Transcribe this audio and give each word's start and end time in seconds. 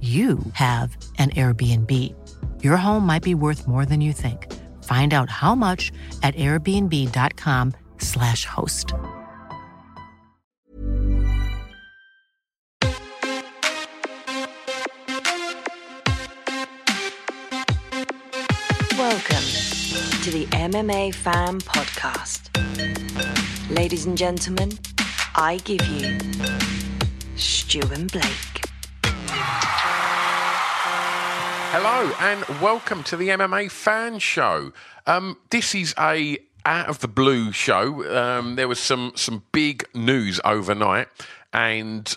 you 0.00 0.38
have 0.52 0.96
an 1.18 1.30
Airbnb. 1.30 2.14
Your 2.62 2.76
home 2.76 3.04
might 3.04 3.24
be 3.24 3.34
worth 3.34 3.66
more 3.66 3.84
than 3.84 4.00
you 4.00 4.12
think. 4.12 4.46
Find 4.84 5.12
out 5.12 5.28
how 5.28 5.56
much 5.56 5.90
at 6.22 6.36
airbnb.com/slash 6.36 8.44
host. 8.44 8.92
Welcome 18.96 19.44
to 20.22 20.30
the 20.30 20.46
MMA 20.52 21.12
Fan 21.12 21.60
Podcast. 21.62 22.54
Ladies 23.74 24.06
and 24.06 24.16
gentlemen, 24.16 24.70
I 25.34 25.56
give 25.64 25.84
you 25.88 26.16
Stu 27.36 27.80
and 27.92 28.10
Blake. 28.12 28.57
Hello 31.70 32.10
and 32.20 32.42
welcome 32.62 33.02
to 33.02 33.14
the 33.14 33.28
MMA 33.28 33.70
Fan 33.70 34.20
Show. 34.20 34.72
Um, 35.06 35.36
this 35.50 35.74
is 35.74 35.94
a 35.98 36.38
out 36.64 36.88
of 36.88 37.00
the 37.00 37.08
blue 37.08 37.52
show. 37.52 38.10
Um, 38.16 38.56
there 38.56 38.66
was 38.66 38.80
some 38.80 39.12
some 39.16 39.42
big 39.52 39.84
news 39.92 40.40
overnight, 40.46 41.08
and 41.52 42.16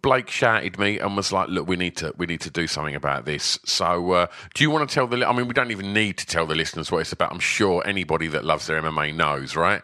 Blake 0.00 0.30
shouted 0.30 0.78
me 0.78 1.00
and 1.00 1.16
was 1.16 1.32
like, 1.32 1.48
"Look, 1.48 1.66
we 1.66 1.74
need 1.74 1.96
to 1.96 2.14
we 2.16 2.26
need 2.26 2.40
to 2.42 2.50
do 2.50 2.68
something 2.68 2.94
about 2.94 3.24
this." 3.24 3.58
So, 3.64 4.12
uh, 4.12 4.26
do 4.54 4.62
you 4.62 4.70
want 4.70 4.88
to 4.88 4.94
tell 4.94 5.08
the? 5.08 5.28
I 5.28 5.32
mean, 5.32 5.48
we 5.48 5.54
don't 5.54 5.72
even 5.72 5.92
need 5.92 6.16
to 6.18 6.26
tell 6.26 6.46
the 6.46 6.54
listeners 6.54 6.92
what 6.92 6.98
it's 6.98 7.12
about. 7.12 7.32
I'm 7.32 7.40
sure 7.40 7.82
anybody 7.84 8.28
that 8.28 8.44
loves 8.44 8.68
their 8.68 8.80
MMA 8.80 9.12
knows, 9.12 9.56
right? 9.56 9.82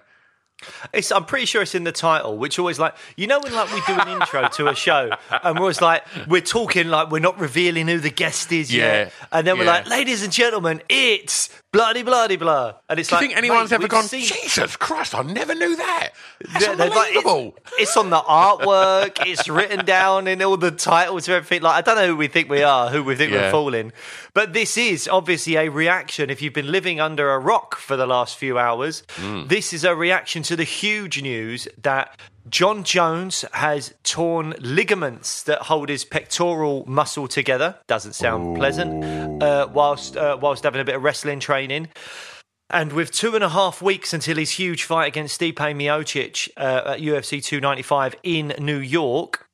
It's, 0.92 1.10
I'm 1.12 1.24
pretty 1.24 1.46
sure 1.46 1.62
it's 1.62 1.74
in 1.74 1.84
the 1.84 1.92
title, 1.92 2.36
which 2.36 2.58
always 2.58 2.78
like 2.78 2.94
you 3.16 3.26
know 3.26 3.40
when 3.40 3.52
like 3.54 3.72
we 3.72 3.80
do 3.86 3.98
an 4.00 4.08
intro 4.08 4.48
to 4.48 4.68
a 4.68 4.74
show 4.74 5.10
and 5.42 5.56
we're 5.56 5.62
always 5.62 5.80
like 5.80 6.04
we're 6.28 6.40
talking 6.40 6.88
like 6.88 7.10
we're 7.10 7.18
not 7.20 7.38
revealing 7.38 7.88
who 7.88 7.98
the 7.98 8.10
guest 8.10 8.52
is 8.52 8.72
Yeah, 8.72 8.84
yet, 8.84 9.12
and 9.32 9.46
then 9.46 9.58
we're 9.58 9.64
yeah. 9.64 9.70
like, 9.72 9.86
ladies 9.88 10.22
and 10.22 10.32
gentlemen, 10.32 10.82
it's 10.88 11.48
bloody 11.72 12.02
bloody 12.02 12.36
blah, 12.36 12.74
and 12.88 12.98
it's 13.00 13.08
Do 13.08 13.14
you 13.14 13.20
like, 13.20 13.28
think 13.28 13.38
anyone's 13.38 13.72
ever 13.72 13.88
gone? 13.88 14.04
seen- 14.04 14.24
Jesus 14.26 14.76
Christ! 14.76 15.14
I 15.14 15.22
never 15.22 15.54
knew 15.54 15.76
that. 15.76 16.10
That's 16.52 16.66
Yeah, 16.66 16.74
they're 16.74 16.88
like, 16.90 17.08
unbelievable. 17.16 17.54
it's, 17.78 17.82
it's 17.82 17.96
on 17.96 18.10
the 18.10 18.18
artwork. 18.20 19.18
it's 19.26 19.48
written 19.48 19.84
down 19.84 20.26
in 20.26 20.42
all 20.42 20.56
the 20.56 20.70
titles 20.70 21.28
of 21.28 21.34
everything. 21.34 21.62
Like 21.62 21.76
I 21.76 21.80
don't 21.80 21.96
know 22.00 22.06
who 22.08 22.16
we 22.16 22.28
think 22.28 22.48
we 22.50 22.62
are, 22.62 22.90
who 22.90 23.02
we 23.02 23.14
think 23.16 23.32
we're 23.32 23.50
fooling. 23.50 23.92
But 24.34 24.52
this 24.52 24.76
is 24.76 25.08
obviously 25.08 25.56
a 25.56 25.68
reaction. 25.70 26.30
If 26.30 26.42
you've 26.42 26.52
been 26.52 26.70
living 26.70 27.00
under 27.00 27.30
a 27.30 27.38
rock 27.38 27.76
for 27.76 27.96
the 27.96 28.06
last 28.06 28.36
few 28.36 28.58
hours, 28.58 29.02
Mm. 29.16 29.48
this 29.48 29.72
is 29.72 29.84
a 29.84 29.94
reaction 29.94 30.42
to 30.50 30.56
the 30.56 30.64
huge 30.64 31.22
news 31.22 31.68
that 31.80 32.18
Jon 32.48 32.82
Jones 32.82 33.44
has 33.52 33.94
torn 34.02 34.56
ligaments 34.58 35.44
that 35.44 35.62
hold 35.62 35.88
his 35.88 36.04
pectoral 36.04 36.84
muscle 36.88 37.28
together. 37.28 37.76
Doesn't 37.86 38.14
sound 38.14 38.56
pleasant. 38.56 39.04
Uh, 39.40 39.68
whilst 39.72 40.16
uh, 40.16 40.36
whilst 40.42 40.64
having 40.64 40.80
a 40.80 40.84
bit 40.84 40.96
of 40.96 41.04
wrestling 41.04 41.38
training. 41.38 41.86
And 42.68 42.92
with 42.92 43.12
two 43.12 43.36
and 43.36 43.44
a 43.44 43.50
half 43.50 43.80
weeks 43.80 44.12
until 44.12 44.38
his 44.38 44.50
huge 44.50 44.82
fight 44.82 45.06
against 45.06 45.40
Stipe 45.40 45.54
Miocic 45.54 46.48
uh, 46.56 46.94
at 46.94 46.98
UFC 46.98 47.40
295 47.40 48.16
in 48.24 48.52
New 48.58 48.78
York, 48.78 49.46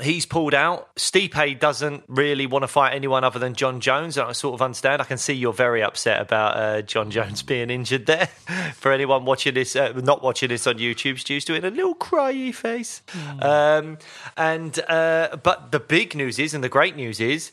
he's 0.00 0.26
pulled 0.26 0.54
out. 0.54 0.94
Stipe 0.96 1.58
doesn't 1.58 2.04
really 2.08 2.46
want 2.46 2.62
to 2.62 2.68
fight 2.68 2.94
anyone 2.94 3.24
other 3.24 3.38
than 3.38 3.54
Jon 3.54 3.80
Jones. 3.80 4.16
And 4.16 4.28
I 4.28 4.32
sort 4.32 4.54
of 4.54 4.62
understand. 4.62 5.00
I 5.00 5.04
can 5.04 5.18
see 5.18 5.32
you're 5.32 5.52
very 5.52 5.82
upset 5.82 6.20
about 6.20 6.56
uh, 6.56 6.82
Jon 6.82 7.10
Jones 7.10 7.42
being 7.42 7.70
injured 7.70 8.06
there. 8.06 8.26
For 8.74 8.92
anyone 8.92 9.24
watching 9.24 9.54
this, 9.54 9.76
uh, 9.76 9.92
not 10.02 10.22
watching 10.22 10.48
this 10.48 10.66
on 10.66 10.78
YouTube, 10.78 11.18
Stu's 11.18 11.44
doing 11.44 11.64
a 11.64 11.70
little 11.70 11.94
cryy 11.94 12.54
face. 12.54 13.02
Um, 13.40 13.98
and 14.36 14.78
uh, 14.88 15.36
but 15.42 15.72
the 15.72 15.80
big 15.80 16.14
news 16.14 16.38
is, 16.38 16.54
and 16.54 16.64
the 16.64 16.68
great 16.68 16.96
news 16.96 17.20
is, 17.20 17.52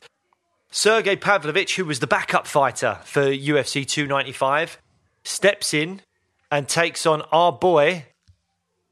Sergey 0.70 1.16
Pavlovich, 1.16 1.76
who 1.76 1.86
was 1.86 2.00
the 2.00 2.08
backup 2.08 2.46
fighter 2.48 3.00
for 3.04 3.22
UFC 3.22 3.88
295, 3.88 4.78
steps 5.24 5.74
in 5.74 6.02
and 6.52 6.68
takes 6.68 7.06
on 7.06 7.22
our 7.32 7.52
boy, 7.52 8.06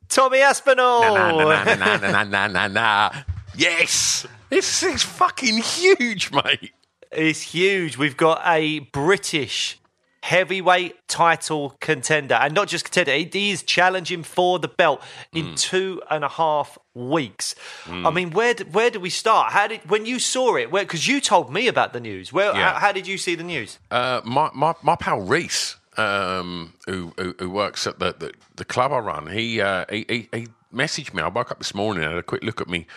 Tommy 0.08 0.40
Aspinall. 0.40 1.16
na, 1.16 2.48
na, 2.48 2.68
na, 2.68 3.26
Yes, 3.58 4.26
this 4.50 4.84
is 4.84 5.04
fucking 5.04 5.58
huge, 5.60 6.32
mate. 6.32 6.72
It's 7.12 7.42
huge. 7.42 7.98
We've 7.98 8.18
got 8.18 8.42
a 8.46 8.80
British 8.80 9.80
heavyweight 10.24 11.08
title 11.08 11.76
contender, 11.80 12.34
and 12.36 12.54
not 12.54 12.68
just 12.68 12.84
contender, 12.84 13.14
he 13.14 13.52
is 13.52 13.62
challenging 13.62 14.24
for 14.24 14.58
the 14.58 14.68
belt 14.68 15.02
in 15.32 15.50
Hmm. 15.50 15.54
two 15.56 16.02
and 16.10 16.24
a 16.26 16.28
half 16.30 16.80
weeks. 16.96 17.54
I 17.88 18.10
mean, 18.10 18.32
where 18.32 18.56
do, 18.56 18.64
where 18.66 18.90
do 18.90 19.00
we 19.00 19.12
start? 19.12 19.54
How 19.54 19.68
did 19.68 19.88
when 19.90 20.06
you 20.08 20.18
saw 20.18 20.56
it? 20.56 20.72
Because 20.72 21.08
you 21.08 21.22
told 21.22 21.54
me 21.54 21.68
about 21.68 21.94
the 21.94 22.00
news. 22.00 22.34
Where 22.34 22.54
Yeah. 22.56 22.74
how, 22.74 22.80
how 22.88 22.92
did 22.92 23.06
you 23.08 23.18
see 23.20 23.36
the 23.36 23.44
news? 23.44 23.78
Uh, 23.92 24.22
my, 24.26 24.50
my 24.56 24.74
my 24.82 24.96
pal 24.96 25.22
Reese, 25.22 25.76
um, 25.96 26.74
who, 26.88 27.14
who 27.18 27.36
who 27.38 27.50
works 27.52 27.86
at 27.86 28.00
the, 28.00 28.16
the, 28.18 28.32
the 28.56 28.66
club 28.66 28.92
I 28.92 28.98
run, 29.00 29.28
he, 29.28 29.62
uh, 29.62 29.86
he 29.92 30.06
he 30.10 30.30
he 30.34 30.48
messaged 30.74 31.14
me. 31.14 31.22
I 31.22 31.28
woke 31.28 31.52
up 31.52 31.60
this 31.60 31.76
morning 31.76 32.04
and 32.04 32.14
had 32.14 32.20
a 32.20 32.24
quick 32.24 32.44
look 32.44 32.60
at 32.62 32.68
me 32.68 32.88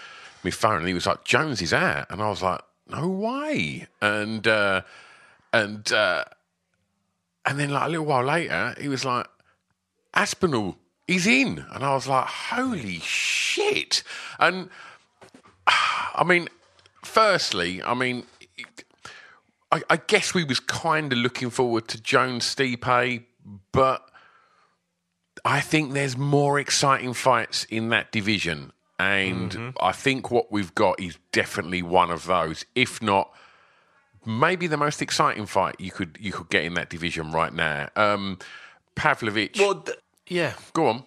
my 0.44 0.50
phone, 0.50 0.78
and 0.78 0.88
he 0.88 0.94
was 0.94 1.06
like, 1.06 1.24
"Jones 1.24 1.62
is 1.62 1.72
out," 1.72 2.06
and 2.10 2.22
I 2.22 2.28
was 2.28 2.42
like, 2.42 2.60
"No 2.88 3.08
way!" 3.08 3.86
And 4.00 4.46
uh, 4.46 4.82
and 5.52 5.90
uh, 5.92 6.24
and 7.44 7.58
then 7.58 7.70
like 7.70 7.86
a 7.86 7.88
little 7.88 8.06
while 8.06 8.24
later, 8.24 8.74
he 8.80 8.88
was 8.88 9.04
like, 9.04 9.26
"Aspinall, 10.14 10.76
he's 11.06 11.26
in," 11.26 11.64
and 11.72 11.84
I 11.84 11.94
was 11.94 12.06
like, 12.06 12.26
"Holy 12.26 12.98
shit!" 13.00 14.02
And 14.38 14.70
I 15.66 16.24
mean, 16.24 16.48
firstly, 17.04 17.82
I 17.82 17.94
mean. 17.94 18.24
I, 19.70 19.82
I 19.90 19.96
guess 19.98 20.32
we 20.32 20.44
was 20.44 20.60
kind 20.60 21.12
of 21.12 21.18
looking 21.18 21.50
forward 21.50 21.88
to 21.88 22.00
Jones 22.00 22.44
Stipe, 22.46 23.24
but 23.70 24.08
I 25.44 25.60
think 25.60 25.92
there's 25.92 26.16
more 26.16 26.58
exciting 26.58 27.14
fights 27.14 27.64
in 27.64 27.90
that 27.90 28.12
division, 28.12 28.72
and 28.98 29.74
I 29.80 29.92
think 29.92 30.30
what 30.30 30.50
we've 30.50 30.74
got 30.74 31.00
is 31.00 31.18
definitely 31.32 31.82
one 31.82 32.10
of 32.10 32.26
those, 32.26 32.64
if 32.74 33.00
not 33.02 33.32
maybe 34.26 34.66
the 34.66 34.76
most 34.76 35.00
exciting 35.00 35.46
fight 35.46 35.76
you 35.78 35.90
could 35.90 36.18
you 36.20 36.32
could 36.32 36.50
get 36.50 36.64
in 36.64 36.74
that 36.74 36.90
division 36.90 37.30
right 37.32 37.52
now. 37.52 37.88
Um, 37.96 38.38
Pavlovich, 38.94 39.56
Well, 39.58 39.76
th- 39.82 39.98
yeah. 40.26 40.54
go 40.72 40.86
on, 40.88 41.04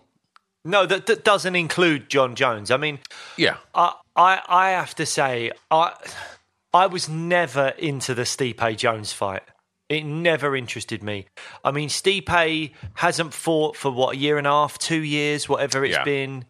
No, 0.64 0.86
that, 0.86 1.06
that 1.08 1.24
doesn't 1.26 1.56
include 1.56 2.10
Jon 2.10 2.36
Jones. 2.36 2.72
I 2.72 2.78
mean, 2.78 3.00
yeah, 3.38 3.58
I, 3.76 3.94
I, 4.16 4.42
I 4.48 4.70
have 4.72 4.96
to 4.96 5.06
say, 5.06 5.52
I, 5.70 5.94
I 6.74 6.88
was 6.88 7.10
never 7.10 7.70
into 7.78 8.14
the 8.14 8.22
Stipe 8.24 8.78
Jones 8.78 9.12
fight. 9.12 9.44
It 9.90 10.06
never 10.06 10.56
interested 10.56 11.04
me. 11.04 11.28
I 11.66 11.72
mean, 11.72 11.90
Stipe 11.90 12.72
hasn't 12.94 13.34
fought 13.34 13.76
for 13.76 13.92
what 13.92 14.16
a 14.16 14.18
year 14.18 14.38
and 14.38 14.48
a 14.48 14.52
half, 14.52 14.78
two 14.78 15.02
years, 15.04 15.50
whatever 15.50 15.84
it's 15.84 15.98
Yeah. 15.98 16.04
been. 16.06 16.46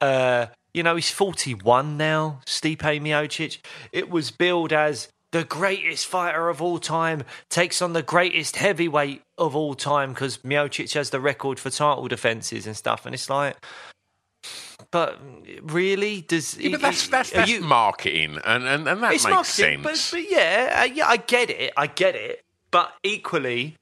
Uh, 0.00 0.46
you 0.76 0.82
know, 0.82 0.94
he's 0.94 1.10
forty-one 1.10 1.96
now. 1.96 2.40
Stipe 2.44 3.00
Miocic. 3.00 3.58
It 3.92 4.10
was 4.10 4.30
billed 4.30 4.74
as 4.74 5.08
the 5.32 5.42
greatest 5.42 6.06
fighter 6.06 6.50
of 6.50 6.60
all 6.60 6.78
time. 6.78 7.24
Takes 7.48 7.80
on 7.80 7.94
the 7.94 8.02
greatest 8.02 8.56
heavyweight 8.56 9.22
of 9.38 9.56
all 9.56 9.74
time 9.74 10.12
because 10.12 10.38
Miocic 10.38 10.92
has 10.92 11.08
the 11.08 11.18
record 11.18 11.58
for 11.58 11.70
title 11.70 12.06
defenses 12.08 12.66
and 12.66 12.76
stuff. 12.76 13.06
And 13.06 13.14
it's 13.14 13.30
like, 13.30 13.56
but 14.90 15.18
really, 15.62 16.20
does 16.20 16.58
Yeah, 16.58 16.72
but 16.72 16.82
that's 16.82 17.08
that's, 17.08 17.30
that's 17.30 17.50
you- 17.50 17.62
marketing, 17.62 18.38
and, 18.44 18.64
and, 18.64 18.86
and 18.86 19.02
that 19.02 19.10
makes 19.24 19.48
sense. 19.48 19.82
But, 19.82 20.08
but 20.12 20.30
yeah, 20.30 20.82
uh, 20.82 20.92
yeah, 20.92 21.08
I 21.08 21.16
get 21.16 21.48
it. 21.48 21.72
I 21.74 21.86
get 21.86 22.14
it. 22.14 22.44
But 22.70 22.92
equally, 23.02 23.76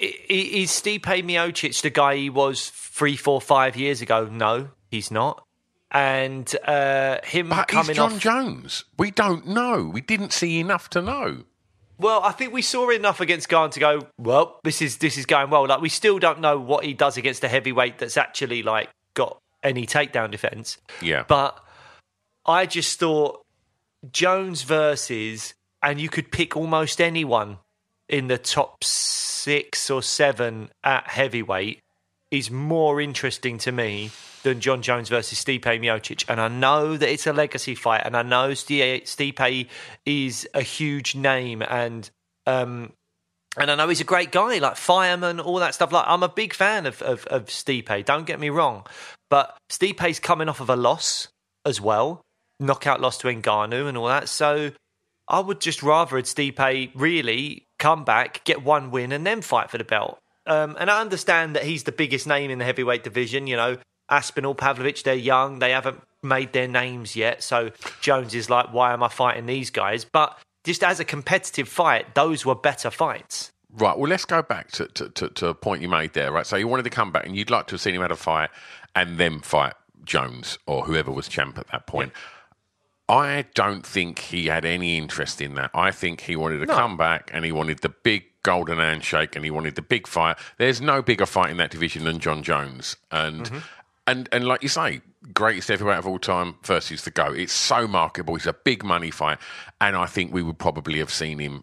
is 0.00 0.70
Stipe 0.72 1.02
Miocic 1.02 1.80
the 1.80 1.90
guy 1.90 2.16
he 2.16 2.28
was 2.28 2.70
three, 2.70 3.16
four, 3.16 3.40
five 3.40 3.76
years 3.76 4.02
ago? 4.02 4.28
No, 4.30 4.70
he's 4.90 5.12
not. 5.12 5.44
And 5.90 6.54
uh, 6.66 7.18
him 7.24 7.48
But 7.48 7.70
he's 7.70 7.80
coming 7.80 7.96
Jon 7.96 8.12
off. 8.12 8.20
Jones. 8.20 8.84
We 8.98 9.10
don't 9.10 9.46
know. 9.46 9.84
We 9.92 10.00
didn't 10.00 10.32
see 10.32 10.60
enough 10.60 10.90
to 10.90 11.02
know. 11.02 11.44
Well, 11.98 12.22
I 12.22 12.32
think 12.32 12.52
we 12.52 12.62
saw 12.62 12.90
enough 12.90 13.20
against 13.20 13.48
Gane 13.48 13.70
to 13.70 13.80
go. 13.80 14.06
Well, 14.18 14.60
this 14.62 14.80
is 14.82 14.98
this 14.98 15.16
is 15.18 15.26
going 15.26 15.50
well. 15.50 15.66
Like 15.66 15.80
we 15.80 15.88
still 15.88 16.18
don't 16.18 16.40
know 16.40 16.58
what 16.58 16.84
he 16.84 16.94
does 16.94 17.16
against 17.16 17.42
a 17.42 17.48
heavyweight 17.48 17.98
that's 17.98 18.16
actually 18.16 18.62
like 18.62 18.88
got 19.14 19.38
any 19.64 19.86
takedown 19.86 20.30
defense. 20.30 20.78
Yeah. 21.02 21.24
But 21.26 21.58
I 22.46 22.66
just 22.66 23.00
thought 23.00 23.42
Jones 24.12 24.62
versus, 24.62 25.54
and 25.82 26.00
you 26.00 26.08
could 26.08 26.30
pick 26.30 26.56
almost 26.56 27.00
anyone 27.00 27.58
in 28.08 28.28
the 28.28 28.38
top 28.38 28.84
six 28.84 29.90
or 29.90 30.02
seven 30.02 30.70
at 30.84 31.08
heavyweight 31.08 31.80
is 32.30 32.50
more 32.50 33.00
interesting 33.00 33.58
to 33.58 33.72
me 33.72 34.10
than 34.42 34.60
Jon 34.60 34.82
Jones 34.82 35.08
versus 35.08 35.42
Stipe 35.42 35.62
Miocic. 35.62 36.24
And 36.28 36.40
I 36.40 36.48
know 36.48 36.96
that 36.96 37.10
it's 37.10 37.26
a 37.26 37.32
legacy 37.32 37.74
fight, 37.74 38.02
and 38.04 38.16
I 38.16 38.22
know 38.22 38.54
Sti- 38.54 39.00
Stipe 39.00 39.68
is 40.06 40.48
a 40.54 40.62
huge 40.62 41.14
name, 41.14 41.62
and 41.62 42.08
um, 42.46 42.92
and 43.56 43.70
I 43.70 43.74
know 43.74 43.88
he's 43.88 44.00
a 44.00 44.04
great 44.04 44.30
guy, 44.30 44.58
like 44.58 44.76
fireman, 44.76 45.40
all 45.40 45.58
that 45.58 45.74
stuff. 45.74 45.92
Like 45.92 46.04
I'm 46.06 46.22
a 46.22 46.28
big 46.28 46.54
fan 46.54 46.86
of 46.86 47.02
of, 47.02 47.26
of 47.26 47.46
Stipe. 47.46 48.04
Don't 48.04 48.26
get 48.26 48.40
me 48.40 48.50
wrong, 48.50 48.86
but 49.30 49.56
Stipe's 49.70 50.20
coming 50.20 50.48
off 50.48 50.60
of 50.60 50.70
a 50.70 50.76
loss 50.76 51.28
as 51.64 51.80
well, 51.80 52.22
knockout 52.60 53.00
loss 53.00 53.18
to 53.18 53.28
Ngannou 53.28 53.88
and 53.88 53.96
all 53.96 54.06
that. 54.06 54.28
So 54.28 54.72
I 55.28 55.40
would 55.40 55.60
just 55.60 55.82
rather 55.82 56.16
had 56.16 56.24
Stipe 56.24 56.90
really 56.94 57.66
come 57.78 58.04
back, 58.04 58.44
get 58.44 58.62
one 58.62 58.90
win, 58.90 59.12
and 59.12 59.26
then 59.26 59.42
fight 59.42 59.70
for 59.70 59.78
the 59.78 59.84
belt. 59.84 60.18
Um, 60.46 60.76
and 60.80 60.90
I 60.90 61.00
understand 61.00 61.54
that 61.56 61.64
he's 61.64 61.84
the 61.84 61.92
biggest 61.92 62.26
name 62.26 62.50
in 62.50 62.58
the 62.58 62.64
heavyweight 62.64 63.04
division. 63.04 63.46
You 63.46 63.56
know, 63.56 63.76
Aspinall, 64.10 64.54
Pavlovich, 64.54 65.02
they're 65.02 65.14
young, 65.14 65.58
they 65.58 65.70
haven't 65.70 66.00
made 66.22 66.52
their 66.52 66.68
names 66.68 67.14
yet. 67.16 67.42
So 67.42 67.70
Jones 68.00 68.34
is 68.34 68.50
like, 68.50 68.72
why 68.72 68.92
am 68.92 69.02
I 69.02 69.08
fighting 69.08 69.46
these 69.46 69.70
guys? 69.70 70.04
But 70.04 70.38
just 70.64 70.82
as 70.82 71.00
a 71.00 71.04
competitive 71.04 71.68
fight, 71.68 72.14
those 72.14 72.44
were 72.44 72.54
better 72.54 72.90
fights. 72.90 73.50
Right. 73.72 73.98
Well, 73.98 74.08
let's 74.08 74.24
go 74.24 74.42
back 74.42 74.70
to, 74.72 74.86
to, 74.88 75.08
to, 75.10 75.28
to 75.28 75.46
a 75.48 75.54
point 75.54 75.82
you 75.82 75.88
made 75.88 76.14
there. 76.14 76.32
Right. 76.32 76.46
So 76.46 76.56
you 76.56 76.66
wanted 76.66 76.84
to 76.84 76.90
come 76.90 77.12
back, 77.12 77.26
and 77.26 77.36
you'd 77.36 77.50
like 77.50 77.66
to 77.68 77.74
have 77.74 77.80
seen 77.80 77.94
him 77.94 78.02
have 78.02 78.10
a 78.10 78.16
fight, 78.16 78.50
and 78.94 79.18
then 79.18 79.40
fight 79.40 79.74
Jones 80.04 80.58
or 80.66 80.84
whoever 80.84 81.12
was 81.12 81.28
champ 81.28 81.58
at 81.58 81.68
that 81.68 81.86
point. 81.86 82.12
I 83.08 83.46
don't 83.54 83.86
think 83.86 84.18
he 84.18 84.46
had 84.46 84.64
any 84.64 84.98
interest 84.98 85.40
in 85.40 85.54
that. 85.54 85.70
I 85.74 85.90
think 85.90 86.22
he 86.22 86.36
wanted 86.36 86.58
to 86.58 86.66
come 86.66 86.96
back 86.98 87.30
and 87.32 87.44
he 87.44 87.52
wanted 87.52 87.78
the 87.78 87.88
big 87.88 88.24
golden 88.42 88.78
handshake 88.78 89.34
and 89.34 89.44
he 89.44 89.50
wanted 89.50 89.76
the 89.76 89.82
big 89.82 90.06
fight. 90.06 90.36
There's 90.58 90.82
no 90.82 91.00
bigger 91.00 91.24
fight 91.24 91.50
in 91.50 91.56
that 91.56 91.70
division 91.70 92.04
than 92.04 92.18
Jon 92.18 92.42
Jones. 92.42 92.96
And 93.10 93.46
mm-hmm. 93.46 93.58
And 94.08 94.28
and 94.32 94.46
like 94.46 94.62
you 94.62 94.68
say, 94.68 95.00
greatest 95.34 95.68
heavyweight 95.68 95.98
of 95.98 96.06
all 96.06 96.18
time 96.18 96.56
versus 96.64 97.02
the 97.04 97.10
GOAT. 97.10 97.36
It's 97.36 97.52
so 97.52 97.86
marketable. 97.86 98.34
It's 98.36 98.46
a 98.46 98.52
big 98.52 98.82
money 98.84 99.10
fight. 99.10 99.38
And 99.80 99.94
I 99.96 100.06
think 100.06 100.32
we 100.32 100.42
would 100.42 100.58
probably 100.58 100.98
have 100.98 101.12
seen 101.12 101.38
him 101.38 101.62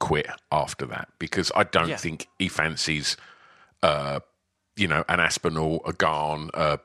quit 0.00 0.26
after 0.50 0.86
that 0.86 1.08
because 1.18 1.52
I 1.54 1.64
don't 1.64 1.88
Yeah. 1.90 1.96
think 1.96 2.26
he 2.38 2.48
fancies 2.48 3.16
uh, 3.82 4.20
you 4.76 4.88
know, 4.88 5.04
an 5.08 5.20
Aspinall, 5.20 5.82
a 5.84 5.92
Gane, 5.92 6.48
uh, 6.54 6.76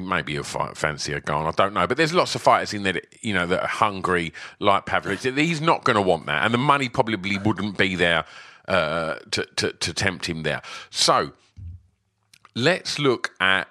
maybe 0.00 0.36
a 0.36 0.42
fight, 0.42 0.76
fancy 0.76 1.12
a 1.12 1.20
Gane. 1.20 1.46
I 1.46 1.52
don't 1.52 1.72
know, 1.72 1.86
but 1.86 1.96
there's 1.96 2.12
lots 2.12 2.34
of 2.34 2.42
fighters 2.42 2.74
in 2.74 2.82
there, 2.82 2.92
that, 2.94 3.06
you 3.22 3.32
know, 3.32 3.46
that 3.46 3.62
are 3.62 3.68
hungry 3.68 4.32
like 4.58 4.86
Pavlovich. 4.86 5.22
He's 5.36 5.60
not 5.60 5.84
going 5.84 5.94
to 5.96 6.02
want 6.02 6.26
that, 6.26 6.44
and 6.44 6.52
the 6.52 6.58
money 6.58 6.88
probably 6.88 7.38
wouldn't 7.38 7.78
be 7.78 7.94
there 7.94 8.24
uh, 8.68 9.14
to, 9.30 9.46
to 9.56 9.72
to 9.72 9.94
tempt 9.94 10.26
him 10.26 10.42
there. 10.42 10.62
So 10.90 11.32
let's 12.54 12.98
look 12.98 13.32
at 13.40 13.68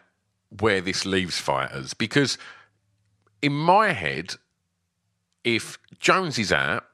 where 0.49 0.81
this 0.81 1.05
leaves 1.05 1.37
fighters 1.39 1.93
because 1.93 2.37
in 3.41 3.53
my 3.53 3.91
head, 3.91 4.35
if 5.43 5.77
Jones 5.99 6.37
is 6.37 6.51
out, 6.51 6.85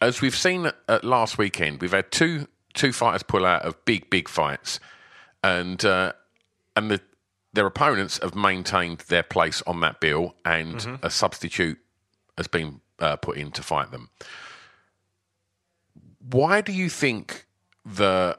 as 0.00 0.20
we've 0.20 0.36
seen 0.36 0.70
at, 0.88 1.04
last 1.04 1.38
weekend, 1.38 1.80
we've 1.80 1.92
had 1.92 2.10
two 2.10 2.48
two 2.74 2.92
fighters 2.92 3.22
pull 3.22 3.46
out 3.46 3.62
of 3.62 3.82
big 3.84 4.10
big 4.10 4.28
fights, 4.28 4.80
and 5.42 5.84
uh, 5.84 6.12
and 6.76 6.90
the, 6.90 7.00
their 7.52 7.66
opponents 7.66 8.18
have 8.22 8.34
maintained 8.34 8.98
their 9.08 9.22
place 9.22 9.62
on 9.66 9.80
that 9.80 10.00
bill, 10.00 10.34
and 10.44 10.98
a 11.02 11.10
substitute 11.10 11.78
has 12.36 12.48
been 12.48 12.80
uh, 12.98 13.16
put 13.16 13.36
in 13.36 13.50
to 13.52 13.62
fight 13.62 13.90
them. 13.90 14.10
Why 16.30 16.60
do 16.60 16.72
you 16.72 16.88
think 16.88 17.46
the 17.84 18.38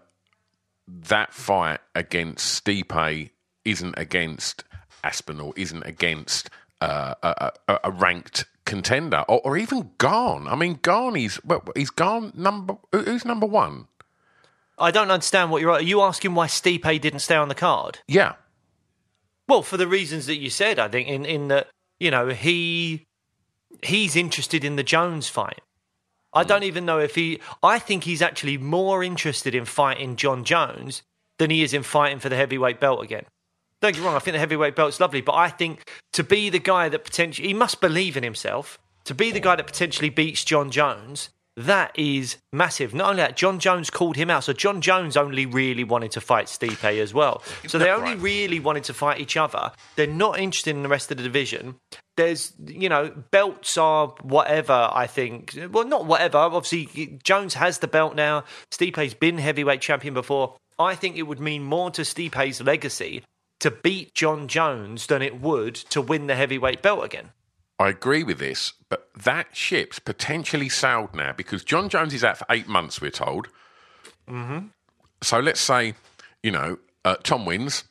that 0.88 1.33
fight 1.33 1.79
against 1.94 2.63
Stipe 2.63 3.29
isn't 3.65 3.95
against 3.97 4.63
Aspinall, 5.03 5.53
isn't 5.57 5.83
against 5.85 6.50
uh, 6.81 7.15
a, 7.21 7.51
a, 7.67 7.79
a 7.85 7.91
ranked 7.91 8.45
contender, 8.65 9.23
or, 9.27 9.41
or 9.44 9.57
even 9.57 9.91
Gane? 10.00 10.47
I 10.47 10.56
mean, 10.56 10.79
Gane 10.81 11.15
is 11.17 11.39
well, 11.44 11.63
he's 11.75 11.89
Gane 11.89 12.31
number 12.35 12.77
who's 12.91 13.25
number 13.25 13.45
one? 13.45 13.88
I 14.77 14.91
don't 14.91 15.12
understand 15.12 15.51
what 15.51 15.62
you're. 15.62 15.71
Are 15.71 15.81
you 15.81 16.01
asking 16.01 16.35
why 16.35 16.47
Stipe 16.47 17.01
didn't 17.01 17.19
stay 17.19 17.35
on 17.35 17.47
the 17.47 17.56
card? 17.56 18.00
Yeah, 18.07 18.33
Well, 19.47 19.62
for 19.62 19.77
the 19.77 19.88
reasons 19.88 20.25
that 20.25 20.38
you 20.38 20.50
said, 20.50 20.79
I 20.79 20.88
think 20.88 21.07
in 21.07 21.25
in 21.25 21.47
that 21.50 21.67
you 22.00 22.12
know 22.12 22.29
he 22.29 23.06
he's 23.83 24.15
interested 24.15 24.63
in 24.63 24.75
the 24.75 24.83
Jones 24.83 25.29
fight. 25.29 25.62
I 26.33 26.44
don't 26.44 26.63
even 26.63 26.85
know 26.85 27.00
if 27.00 27.15
he. 27.15 27.39
I 27.63 27.79
think 27.79 28.03
he's 28.03 28.21
actually 28.21 28.57
more 28.57 29.03
interested 29.03 29.56
in 29.56 29.63
fighting 29.63 30.17
Jon 30.17 30.44
Jones 30.44 31.01
than 31.38 31.50
he 31.50 31.63
is 31.63 31.73
in 31.73 31.83
fighting 31.83 32.19
for 32.19 32.27
the 32.27 32.35
heavyweight 32.35 32.79
belt 32.79 33.01
again. 33.01 33.25
Don't 33.81 33.94
get 33.94 34.00
me 34.00 34.06
wrong. 34.06 34.16
I 34.16 34.19
think 34.19 34.33
the 34.33 34.39
heavyweight 34.39 34.75
belt's 34.75 35.00
lovely, 35.00 35.22
but 35.22 35.36
I 35.36 35.50
think 35.50 35.89
to 36.13 36.24
be 36.24 36.50
the 36.50 36.60
guy 36.60 36.89
that 36.89 37.04
potentially 37.04 37.48
he 37.48 37.54
must 37.54 37.81
believe 37.81 38.18
in 38.18 38.24
himself. 38.24 38.80
To 39.06 39.13
be 39.13 39.31
the 39.31 39.39
guy 39.39 39.56
that 39.56 39.68
potentially 39.68 40.10
beats 40.10 40.44
Jon 40.44 40.72
Jones, 40.72 41.30
that 41.57 41.98
is 41.98 42.38
massive. 42.51 42.94
Not 42.94 43.12
only 43.12 43.22
that, 43.22 43.38
Jon 43.38 43.60
Jones 43.60 43.89
called 43.89 44.16
him 44.16 44.30
out. 44.30 44.44
So 44.44 44.54
Jon 44.54 44.81
Jones 44.81 45.16
only 45.16 45.45
really 45.45 45.83
wanted 45.83 46.12
to 46.12 46.22
fight 46.22 46.48
Stipe 46.48 46.83
as 46.83 47.13
well. 47.13 47.44
So 47.68 47.77
they 47.77 47.92
only 47.92 48.16
really 48.16 48.60
wanted 48.60 48.83
to 48.86 48.94
fight 48.94 49.19
each 49.22 49.38
other. 49.38 49.72
They're 49.95 50.07
not 50.07 50.39
interested 50.39 50.75
in 50.75 50.83
the 50.83 50.89
rest 50.89 51.12
of 51.12 51.18
the 51.18 51.24
division. 51.24 51.75
There's, 52.18 52.54
you 52.66 52.89
know, 52.89 53.12
belts 53.31 53.77
are 53.77 54.07
whatever, 54.22 54.89
I 54.92 55.07
think. 55.07 55.57
Well, 55.72 55.86
not 55.86 56.06
whatever. 56.06 56.38
Obviously, 56.39 57.19
Jones 57.24 57.53
has 57.53 57.77
the 57.77 57.88
belt 57.88 58.15
now. 58.15 58.44
Stipe's 58.72 59.13
been 59.13 59.38
heavyweight 59.38 59.82
champion 59.82 60.13
before. 60.13 60.58
I 60.77 60.96
think 60.96 61.15
it 61.15 61.24
would 61.24 61.39
mean 61.39 61.63
more 61.63 61.91
to 61.91 62.01
Stipe's 62.01 62.60
legacy 62.62 63.24
to 63.59 63.71
beat 63.71 64.13
Jon 64.13 64.47
Jones 64.47 65.07
than 65.07 65.21
it 65.21 65.41
would 65.41 65.75
to 65.75 66.01
win 66.01 66.27
the 66.27 66.35
heavyweight 66.35 66.81
belt 66.81 67.03
again. 67.03 67.31
I 67.77 67.89
agree 67.89 68.24
with 68.24 68.39
this, 68.39 68.74
but 68.89 69.09
that 69.24 69.55
ship's 69.55 70.00
potentially 70.00 70.69
sailed 70.69 71.13
now 71.13 71.33
because 71.33 71.63
Jon 71.63 71.89
Jones 71.89 72.13
is 72.13 72.24
out 72.24 72.38
for 72.38 72.45
eight 72.50 72.67
months. 72.67 73.01
We're 73.01 73.12
told. 73.12 73.50
Mm-hmm. 74.29 74.67
So 75.21 75.39
let's 75.39 75.59
say, 75.59 75.93
you 76.41 76.51
know, 76.51 76.77
uh, 77.03 77.15
Tom 77.24 77.45
wins, 77.45 77.83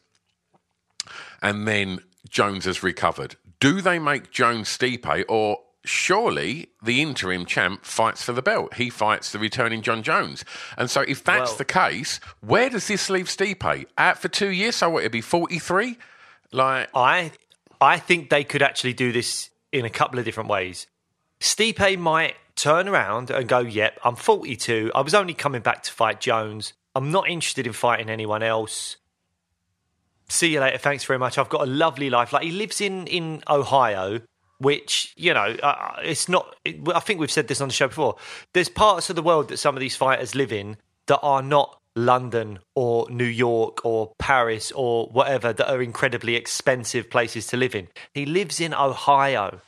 and 1.43 1.69
then 1.69 2.01
Jones 2.29 2.65
has 2.65 2.83
recovered. 2.83 3.37
Do 3.61 3.81
they 3.81 3.99
make 3.99 4.31
Jones 4.31 4.69
Stipe, 4.69 5.25
or 5.29 5.59
surely 5.85 6.69
the 6.83 7.01
interim 7.03 7.45
champ 7.47 7.85
fights 7.85 8.23
for 8.23 8.33
the 8.33 8.43
belt? 8.43 8.75
He 8.75 8.91
fights 8.91 9.33
the 9.33 9.39
returning 9.39 9.83
Jon 9.83 10.03
Jones. 10.03 10.45
And 10.77 10.91
so, 10.91 11.03
if 11.03 11.23
that's 11.23 11.51
Well- 11.51 11.59
the 11.59 11.65
case, 11.65 12.21
where 12.41 12.71
does 12.71 12.89
this 12.89 13.09
leave 13.11 13.27
Stipe? 13.27 13.87
Out 13.99 14.19
for 14.21 14.29
two 14.29 14.49
years, 14.51 14.77
so 14.77 14.91
what? 14.91 15.01
It'd 15.01 15.13
be 15.13 15.21
forty-three. 15.21 15.99
Like, 16.53 16.89
I 16.95 17.33
I 17.81 17.99
think 17.99 18.31
they 18.31 18.45
could 18.45 18.63
actually 18.63 18.93
do 18.95 19.13
this 19.13 19.51
in 19.73 19.85
a 19.85 19.91
couple 19.91 20.19
of 20.19 20.25
different 20.25 20.49
ways. 20.49 20.87
Stipe 21.41 21.99
might 21.99 22.37
turn 22.57 22.89
around 22.89 23.31
and 23.31 23.49
go, 23.49 23.59
"Yep, 23.59 23.99
I'm 24.05 24.17
42. 24.17 24.91
I 24.95 25.01
was 25.01 25.13
only 25.15 25.35
coming 25.35 25.61
back 25.61 25.83
to 25.83 25.93
fight 25.93 26.21
Jones. 26.21 26.73
I'm 26.95 27.11
not 27.11 27.29
interested 27.29 27.67
in 27.67 27.73
fighting 27.73 28.09
anyone 28.09 28.43
else. 28.43 28.97
See 30.29 30.53
you 30.55 30.61
later. 30.61 30.79
Thanks 30.79 31.05
very 31.05 31.19
much. 31.19 31.37
I've 31.37 31.49
got 31.49 31.63
a 31.63 31.71
lovely 31.71 32.09
life." 32.09 32.33
Like 32.33 32.45
he 32.45 32.53
lives 32.53 32.81
in 32.81 33.07
in 33.09 33.43
Ohio, 33.49 34.21
which 34.59 35.13
you 35.17 35.35
know, 35.35 35.57
it's 36.03 36.29
not. 36.29 36.55
I 36.95 37.01
think 37.01 37.21
we've 37.21 37.31
said 37.31 37.49
this 37.49 37.61
on 37.61 37.69
the 37.69 37.75
show 37.75 37.89
before. 37.89 38.17
There's 38.53 38.69
parts 38.69 39.11
of 39.11 39.17
the 39.17 39.23
world 39.23 39.49
that 39.49 39.59
some 39.59 39.77
of 39.77 39.81
these 39.81 39.97
fighters 39.97 40.35
live 40.35 40.53
in 40.53 40.77
that 41.07 41.21
are 41.21 41.43
not 41.43 41.79
London 41.97 42.59
or 42.75 43.09
New 43.11 43.25
York 43.25 43.85
or 43.85 44.13
Paris 44.19 44.73
or 44.73 45.07
whatever 45.09 45.53
that 45.53 45.71
are 45.71 45.83
incredibly 45.83 46.35
expensive 46.35 47.09
places 47.11 47.47
to 47.49 47.57
live 47.57 47.75
in. 47.75 47.89
He 48.13 48.27
lives 48.27 48.61
in 48.61 48.75
Ohio. 48.75 49.61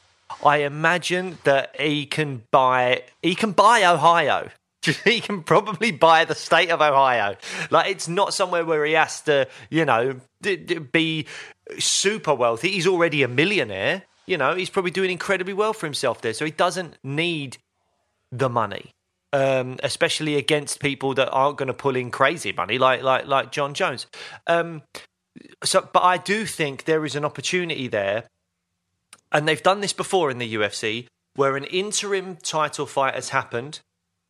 I 0.44 0.58
imagine 0.58 1.38
that 1.44 1.80
he 1.80 2.06
can 2.06 2.42
buy 2.50 3.02
he 3.22 3.34
can 3.34 3.52
buy 3.52 3.84
Ohio. 3.84 4.50
he 5.04 5.20
can 5.20 5.42
probably 5.42 5.90
buy 5.90 6.24
the 6.24 6.34
state 6.34 6.70
of 6.70 6.80
Ohio. 6.80 7.36
Like 7.70 7.90
it's 7.90 8.08
not 8.08 8.34
somewhere 8.34 8.64
where 8.64 8.84
he 8.84 8.92
has 8.92 9.20
to, 9.22 9.48
you 9.70 9.84
know, 9.84 10.20
be 10.92 11.26
super 11.78 12.34
wealthy. 12.34 12.70
He's 12.70 12.86
already 12.86 13.22
a 13.22 13.28
millionaire. 13.28 14.02
You 14.26 14.36
know, 14.36 14.54
he's 14.54 14.70
probably 14.70 14.90
doing 14.90 15.10
incredibly 15.10 15.52
well 15.52 15.72
for 15.72 15.86
himself 15.86 16.20
there, 16.20 16.34
so 16.34 16.44
he 16.44 16.50
doesn't 16.50 16.96
need 17.02 17.58
the 18.32 18.48
money. 18.48 18.90
Um, 19.32 19.78
especially 19.82 20.36
against 20.36 20.80
people 20.80 21.12
that 21.14 21.28
aren't 21.30 21.58
going 21.58 21.66
to 21.66 21.74
pull 21.74 21.96
in 21.96 22.10
crazy 22.10 22.52
money, 22.52 22.78
like 22.78 23.02
like 23.02 23.26
like 23.26 23.52
Jon 23.52 23.74
Jones. 23.74 24.06
Um, 24.46 24.82
so, 25.62 25.86
but 25.92 26.02
I 26.02 26.16
do 26.16 26.46
think 26.46 26.84
there 26.84 27.04
is 27.04 27.16
an 27.16 27.24
opportunity 27.24 27.88
there, 27.88 28.24
and 29.32 29.46
they've 29.46 29.62
done 29.62 29.80
this 29.80 29.92
before 29.92 30.30
in 30.30 30.38
the 30.38 30.54
UFC, 30.54 31.06
where 31.34 31.56
an 31.56 31.64
interim 31.64 32.36
title 32.36 32.86
fight 32.86 33.14
has 33.14 33.30
happened, 33.30 33.80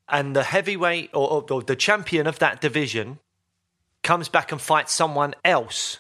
and 0.09 0.35
the 0.35 0.45
heavyweight 0.45 1.11
or, 1.12 1.31
or, 1.31 1.47
or 1.50 1.62
the 1.62 1.76
champion 1.76 2.26
of 2.26 2.38
that 2.38 2.61
division 2.61 3.19
comes 4.03 4.29
back 4.29 4.50
and 4.50 4.61
fights 4.61 4.93
someone 4.93 5.35
else 5.45 5.99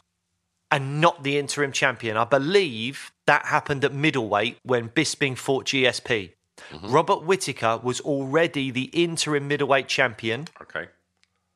and 0.70 1.00
not 1.00 1.22
the 1.22 1.38
interim 1.38 1.72
champion. 1.72 2.16
I 2.16 2.24
believe 2.24 3.12
that 3.26 3.46
happened 3.46 3.84
at 3.84 3.92
middleweight 3.94 4.58
when 4.62 4.88
Bisping 4.88 5.36
fought 5.36 5.66
GSP. 5.66 6.32
Mm-hmm. 6.70 6.90
Robert 6.90 7.22
Whitaker 7.24 7.78
was 7.82 8.00
already 8.00 8.70
the 8.70 8.84
interim 8.92 9.46
middleweight 9.46 9.88
champion, 9.88 10.46
Okay. 10.60 10.86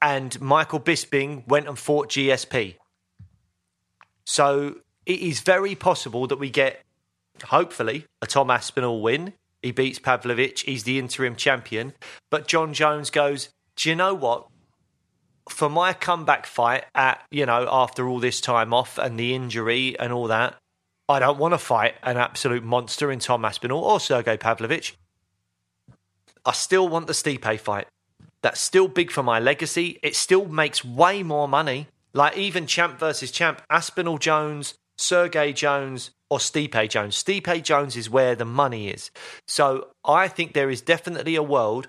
and 0.02 0.40
Michael 0.40 0.80
Bisping 0.80 1.46
went 1.48 1.66
and 1.68 1.78
fought 1.78 2.10
GSP. 2.10 2.76
So 4.24 4.76
it 5.06 5.20
is 5.20 5.40
very 5.40 5.74
possible 5.74 6.26
that 6.26 6.38
we 6.38 6.50
get, 6.50 6.82
hopefully, 7.46 8.04
a 8.22 8.26
Tom 8.26 8.50
Aspinall 8.50 9.00
win. 9.02 9.32
He 9.62 9.72
beats 9.72 9.98
Pavlovich. 9.98 10.62
He's 10.62 10.84
the 10.84 10.98
interim 10.98 11.36
champion. 11.36 11.94
But 12.30 12.46
Jon 12.46 12.72
Jones 12.72 13.10
goes, 13.10 13.48
Do 13.76 13.88
you 13.88 13.96
know 13.96 14.14
what? 14.14 14.46
For 15.50 15.68
my 15.68 15.92
comeback 15.92 16.46
fight 16.46 16.84
at, 16.94 17.22
you 17.30 17.44
know, 17.44 17.68
after 17.70 18.08
all 18.08 18.18
this 18.18 18.40
time 18.40 18.72
off 18.72 18.96
and 18.96 19.18
the 19.18 19.34
injury 19.34 19.98
and 19.98 20.12
all 20.12 20.28
that, 20.28 20.56
I 21.08 21.18
don't 21.18 21.38
want 21.38 21.52
to 21.54 21.58
fight 21.58 21.96
an 22.02 22.16
absolute 22.16 22.64
monster 22.64 23.10
in 23.10 23.18
Tom 23.18 23.44
Aspinall 23.44 23.82
or 23.82 24.00
Sergey 24.00 24.36
Pavlovich. 24.36 24.96
I 26.46 26.52
still 26.52 26.88
want 26.88 27.08
the 27.08 27.12
Stipe 27.12 27.60
fight. 27.60 27.88
That's 28.42 28.60
still 28.60 28.88
big 28.88 29.10
for 29.10 29.22
my 29.22 29.38
legacy. 29.38 29.98
It 30.02 30.16
still 30.16 30.46
makes 30.46 30.84
way 30.84 31.22
more 31.22 31.48
money. 31.48 31.88
Like 32.14 32.36
even 32.36 32.66
champ 32.66 32.98
versus 32.98 33.30
champ, 33.30 33.60
Aspinall 33.68 34.18
Jones, 34.18 34.74
Sergey 34.96 35.52
Jones, 35.52 36.10
or 36.30 36.38
Stipe 36.38 36.88
Jones. 36.88 37.22
Stipe 37.22 37.62
Jones 37.62 37.96
is 37.96 38.08
where 38.08 38.34
the 38.34 38.44
money 38.44 38.88
is. 38.88 39.10
So 39.46 39.88
I 40.04 40.28
think 40.28 40.52
there 40.52 40.70
is 40.70 40.80
definitely 40.80 41.34
a 41.34 41.42
world 41.42 41.88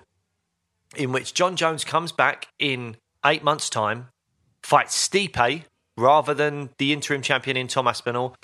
in 0.96 1.12
which 1.12 1.32
Jon 1.32 1.56
Jones 1.56 1.84
comes 1.84 2.12
back 2.12 2.48
in 2.58 2.96
eight 3.24 3.42
months' 3.44 3.70
time, 3.70 4.08
fights 4.62 5.08
Stipe 5.08 5.64
rather 5.96 6.34
than 6.34 6.70
the 6.78 6.92
interim 6.92 7.22
champion 7.22 7.56
in 7.56 7.68
Tom 7.68 7.86
Aspinall 7.86 8.34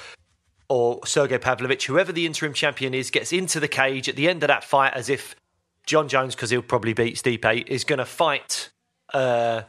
or 0.69 1.01
Sergey 1.07 1.39
Pavlovich, 1.39 1.87
whoever 1.87 2.13
the 2.13 2.27
interim 2.27 2.53
champion 2.53 2.95
is, 2.95 3.11
gets 3.11 3.33
into 3.33 3.59
the 3.59 3.69
cage 3.69 4.09
at 4.09 4.17
the 4.17 4.29
end 4.29 4.43
of 4.43 4.49
that 4.49 4.65
fight 4.65 4.93
as 4.95 5.09
if 5.09 5.35
Jon 5.87 6.09
Jones, 6.09 6.35
because 6.35 6.51
he'll 6.51 6.63
probably 6.63 6.93
beat 6.93 7.17
Stipe, 7.17 7.67
is 7.67 7.85
going 7.85 7.99
to 7.99 8.05
fight. 8.05 8.71
Uh, 9.15 9.63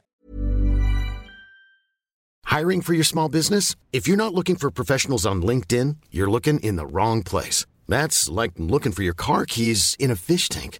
Hiring 2.44 2.82
for 2.82 2.94
your 2.94 3.04
small 3.04 3.30
business? 3.30 3.76
If 3.94 4.08
you're 4.08 4.18
not 4.18 4.34
looking 4.34 4.56
for 4.56 4.72
professionals 4.72 5.26
on 5.26 5.42
LinkedIn, 5.42 5.98
you're 6.12 6.30
looking 6.30 6.60
in 6.60 6.76
the 6.76 6.86
wrong 6.86 7.24
place. 7.24 7.66
That's 7.88 8.28
like 8.28 8.52
looking 8.58 8.92
for 8.92 9.04
your 9.04 9.14
car 9.14 9.46
keys 9.46 9.96
in 10.00 10.12
a 10.12 10.16
fish 10.16 10.50
tank. 10.50 10.80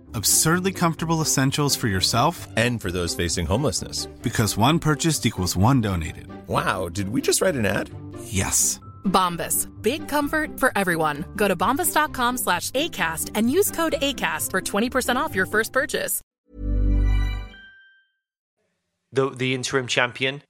Absurdly 0.13 0.71
comfortable 0.71 1.21
essentials 1.21 1.75
for 1.75 1.87
yourself 1.87 2.47
And 2.57 2.81
for 2.81 2.91
those 2.91 3.15
facing 3.15 3.45
homelessness. 3.45 4.07
because 4.21 4.57
one 4.57 4.79
purchased 4.79 5.25
equals 5.25 5.55
one 5.55 5.81
donated. 5.81 6.27
Wow, 6.47 6.89
did 6.89 7.09
we 7.09 7.21
just 7.21 7.41
write 7.41 7.55
an 7.55 7.65
ad? 7.65 7.89
Yes. 8.25 8.79
Bombas. 9.05 9.67
Big 9.81 10.07
comfort 10.07 10.59
for 10.59 10.71
everyone. 10.75 11.25
Go 11.35 11.47
to 11.47 11.55
bombas.com 11.55 12.37
slash 12.37 12.71
ACAST 12.71 13.31
and 13.35 13.49
use 13.51 13.71
code 13.71 13.93
ACAST 14.01 14.51
for 14.51 14.61
20% 14.61 15.15
off 15.15 15.35
your 15.35 15.45
first 15.47 15.71
purchase. 15.73 16.21
the 19.13 19.29
the 19.29 19.53
interim 19.53 19.87
champion, 19.87 20.41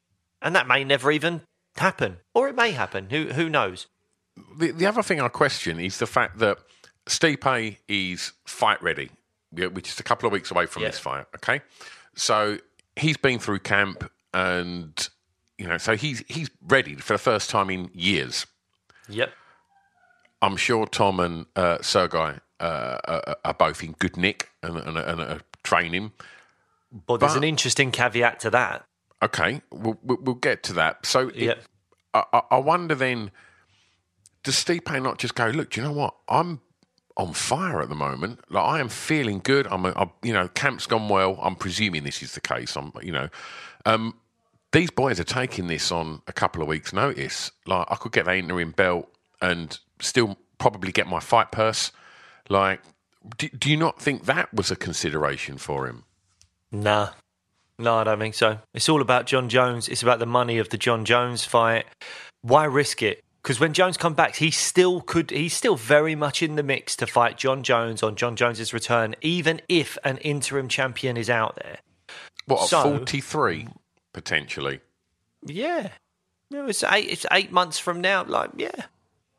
and 0.41 0.55
that 0.55 0.67
may 0.67 0.83
never 0.83 1.11
even 1.11 1.41
happen, 1.77 2.17
or 2.35 2.47
it 2.49 2.55
may 2.55 2.71
happen. 2.71 3.09
Who 3.09 3.27
who 3.33 3.49
knows? 3.49 3.87
The, 4.59 4.71
the 4.71 4.85
other 4.85 5.01
thing 5.01 5.19
I 5.21 5.29
question 5.29 5.79
is 5.79 5.97
the 5.97 6.05
fact 6.05 6.37
that 6.39 6.59
Stipe 7.07 7.77
is 7.87 8.33
fight 8.45 8.81
ready, 8.83 9.09
yeah, 9.55 9.67
which 9.67 9.89
is 9.89 9.99
a 9.99 10.03
couple 10.03 10.27
of 10.27 10.33
weeks 10.33 10.51
away 10.51 10.65
from 10.65 10.83
Yeah. 10.83 10.89
this 10.89 10.99
fight. 10.99 11.25
Okay, 11.35 11.61
so 12.15 12.57
he's 12.95 13.17
been 13.17 13.39
through 13.39 13.59
camp, 13.59 14.09
and 14.33 15.09
you 15.57 15.67
know, 15.67 15.77
so 15.77 15.95
he's 15.95 16.23
he's 16.27 16.49
ready 16.67 16.95
for 16.95 17.13
the 17.13 17.19
first 17.19 17.49
time 17.49 17.69
in 17.69 17.89
years. 17.93 18.45
Yep. 19.09 19.31
I'm 20.41 20.55
sure 20.57 20.87
Tom 20.87 21.19
and 21.19 21.45
uh, 21.55 21.77
Sergei 21.81 22.39
uh, 22.59 22.97
are, 23.07 23.35
are 23.45 23.53
both 23.53 23.83
in 23.83 23.91
good 23.99 24.17
nick 24.17 24.49
and, 24.63 24.75
and, 24.77 24.97
and 24.97 25.21
are 25.21 25.41
training. 25.63 26.13
But 27.05 27.19
there's 27.19 27.33
But- 27.33 27.37
an 27.39 27.43
interesting 27.43 27.91
caveat 27.91 28.39
to 28.41 28.49
that. 28.49 28.85
Okay, 29.23 29.61
we'll, 29.71 29.99
we'll 30.01 30.33
get 30.35 30.63
to 30.63 30.73
that. 30.73 31.05
So 31.05 31.27
it- 31.27 31.35
Yep. 31.35 31.63
I, 32.15 32.23
I- 32.33 32.41
I 32.51 32.57
wonder 32.57 32.95
then, 32.95 33.29
does 34.43 34.55
Stipe 34.55 34.99
not 35.03 35.19
just 35.19 35.35
go, 35.35 35.45
look, 35.47 35.69
do 35.69 35.81
you 35.81 35.85
know 35.87 35.93
what? 35.93 36.15
I'm 36.27 36.59
on 37.21 37.33
fire 37.33 37.81
at 37.81 37.89
the 37.89 37.95
moment. 37.95 38.39
Like 38.49 38.63
I 38.63 38.79
am 38.79 38.89
feeling 38.89 39.39
good. 39.39 39.67
I'm, 39.67 39.85
a, 39.85 40.11
you 40.23 40.33
know, 40.33 40.47
camp's 40.49 40.87
gone 40.87 41.09
well. 41.09 41.39
I'm 41.41 41.55
presuming 41.55 42.03
this 42.03 42.21
is 42.21 42.33
the 42.33 42.41
case. 42.41 42.75
I'm, 42.75 42.91
you 43.01 43.11
know, 43.11 43.29
um, 43.85 44.15
these 44.71 44.89
boys 44.89 45.19
are 45.19 45.25
taking 45.25 45.67
this 45.67 45.91
on 45.91 46.21
a 46.27 46.33
couple 46.33 46.61
of 46.61 46.67
weeks' 46.67 46.93
notice. 46.93 47.51
Like 47.65 47.87
I 47.89 47.95
could 47.95 48.11
get 48.11 48.25
the 48.25 48.35
interim 48.35 48.71
belt 48.71 49.09
and 49.41 49.77
still 49.99 50.37
probably 50.57 50.91
get 50.91 51.07
my 51.07 51.19
fight 51.19 51.51
purse. 51.51 51.91
Like, 52.49 52.81
do, 53.37 53.49
do 53.49 53.69
you 53.69 53.77
not 53.77 54.01
think 54.01 54.25
that 54.25 54.53
was 54.53 54.71
a 54.71 54.75
consideration 54.75 55.57
for 55.57 55.87
him? 55.87 56.03
Nah. 56.71 57.09
No, 57.77 57.95
I 57.95 58.03
don't 58.03 58.19
think 58.19 58.35
so. 58.35 58.59
It's 58.73 58.89
all 58.89 59.01
about 59.01 59.25
Jon 59.25 59.49
Jones. 59.49 59.89
It's 59.89 60.03
about 60.03 60.19
the 60.19 60.25
money 60.27 60.59
of 60.59 60.69
the 60.69 60.77
Jon 60.77 61.03
Jones 61.03 61.45
fight. 61.45 61.85
Why 62.41 62.65
risk 62.65 63.01
it? 63.01 63.23
Because 63.41 63.59
when 63.59 63.73
Jones 63.73 63.97
comes 63.97 64.15
back, 64.15 64.35
he 64.35 64.51
still 64.51 65.01
could. 65.01 65.31
He's 65.31 65.55
still 65.55 65.75
very 65.75 66.13
much 66.15 66.43
in 66.43 66.55
the 66.55 66.63
mix 66.63 66.95
to 66.97 67.07
fight 67.07 67.37
Jon 67.37 67.63
Jones 67.63 68.03
on 68.03 68.15
Jon 68.15 68.35
Jones's 68.35 68.73
return, 68.73 69.15
even 69.21 69.61
if 69.67 69.97
an 70.03 70.17
interim 70.17 70.67
champion 70.67 71.17
is 71.17 71.29
out 71.29 71.55
there. 71.55 71.79
What, 72.45 72.69
So- 72.69 72.83
43 72.83 73.67
potentially? 74.13 74.81
Yeah, 75.43 75.89
no, 76.51 76.67
it's 76.67 76.83
eight. 76.83 77.09
It's 77.09 77.25
eight 77.31 77.51
months 77.51 77.79
from 77.79 77.99
now. 77.99 78.23
Like, 78.23 78.51
yeah, 78.57 78.85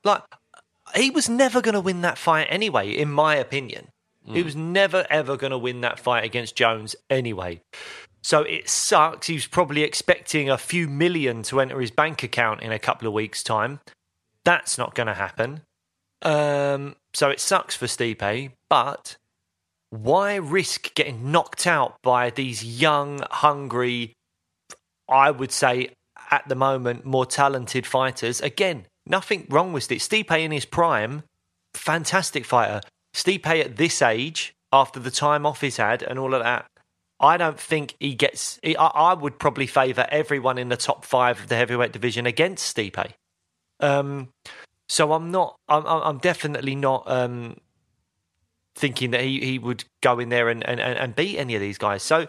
like 0.03 0.23
he 0.97 1.11
was 1.11 1.29
never 1.29 1.61
going 1.61 1.75
to 1.75 1.81
win 1.81 2.01
that 2.01 2.19
fight 2.19 2.49
anyway, 2.51 2.91
in 2.91 3.11
my 3.11 3.37
opinion. 3.37 3.89
He 4.25 4.41
hmm. 4.41 4.45
was 4.45 4.57
never 4.57 5.07
ever 5.11 5.37
going 5.37 5.51
to 5.51 5.59
win 5.59 5.81
that 5.83 6.01
fight 6.01 6.25
against 6.25 6.57
Jones 6.57 6.97
anyway. 7.09 7.63
So 8.23 8.43
it 8.43 8.69
sucks. 8.69 9.27
He 9.27 9.35
was 9.35 9.47
probably 9.47 9.83
expecting 9.83 10.49
a 10.49 10.59
few 10.59 10.89
million 10.89 11.43
to 11.45 11.61
enter 11.61 11.81
his 11.81 11.91
bank 11.91 12.23
account 12.23 12.63
in 12.63 12.73
a 12.73 12.79
couple 12.79 13.09
of 13.09 13.15
weeks' 13.15 13.43
time. 13.43 13.81
That's 14.45 14.79
not 14.79 14.95
going 14.95 15.09
to 15.09 15.15
happen. 15.15 15.63
Um, 16.23 16.97
so 17.13 17.31
it 17.31 17.41
sucks 17.41 17.75
for 17.75 17.87
Stipe, 17.87 18.53
but 18.71 19.17
why 19.91 20.37
risk 20.37 20.95
getting 20.95 21.33
knocked 21.33 21.67
out 21.67 21.97
by 22.03 22.31
these 22.31 22.65
young, 22.65 23.21
hungry, 23.31 24.15
I 25.09 25.31
would 25.31 25.53
say 25.53 25.91
at 26.31 26.49
the 26.49 26.55
moment, 26.55 27.05
more 27.05 27.27
talented 27.27 27.87
fighters? 27.87 28.41
Again, 28.41 28.87
nothing 29.05 29.47
wrong 29.51 29.73
with 29.73 29.91
it. 29.91 29.99
Stipe 29.99 30.39
in 30.39 30.53
his 30.53 30.65
prime, 30.65 31.25
fantastic 31.75 32.45
fighter. 32.45 32.81
Stipe 33.15 33.47
at 33.47 33.77
this 33.77 34.01
age, 34.01 34.55
after 34.73 34.99
the 34.99 35.11
time 35.11 35.45
off 35.45 35.61
he's 35.61 35.77
had 35.77 36.03
and 36.03 36.19
all 36.19 36.35
of 36.35 36.43
that, 36.43 36.67
I 37.23 37.37
don't 37.37 37.59
think 37.59 37.95
he 38.01 38.15
gets. 38.15 38.59
I, 38.65 38.73
I 38.75 39.15
would 39.15 39.39
probably 39.39 39.67
favour 39.67 40.07
everyone 40.11 40.59
in 40.59 40.69
the 40.69 40.77
top 40.77 41.05
five 41.05 41.41
of 41.41 41.49
the 41.49 41.57
heavyweight 41.57 41.93
division 41.93 42.27
against 42.27 42.77
Stipe. 42.77 43.13
Um, 43.79 44.29
so 44.89 45.13
I'm 45.13 45.31
not. 45.31 45.57
I'm, 45.69 45.87
I'm 45.87 46.19
definitely 46.19 46.75
not 46.75 47.05
um, 47.07 47.57
thinking 48.75 49.13
that 49.13 49.23
he, 49.23 49.41
he 49.41 49.59
would 49.59 49.85
go 50.03 50.19
in 50.19 50.29
there 50.29 50.49
and, 50.49 50.67
and, 50.67 50.81
and 50.81 51.15
beat 51.15 51.39
any 51.39 51.55
of 51.55 51.61
these 51.61 51.79
guys. 51.79 52.03
So 52.03 52.27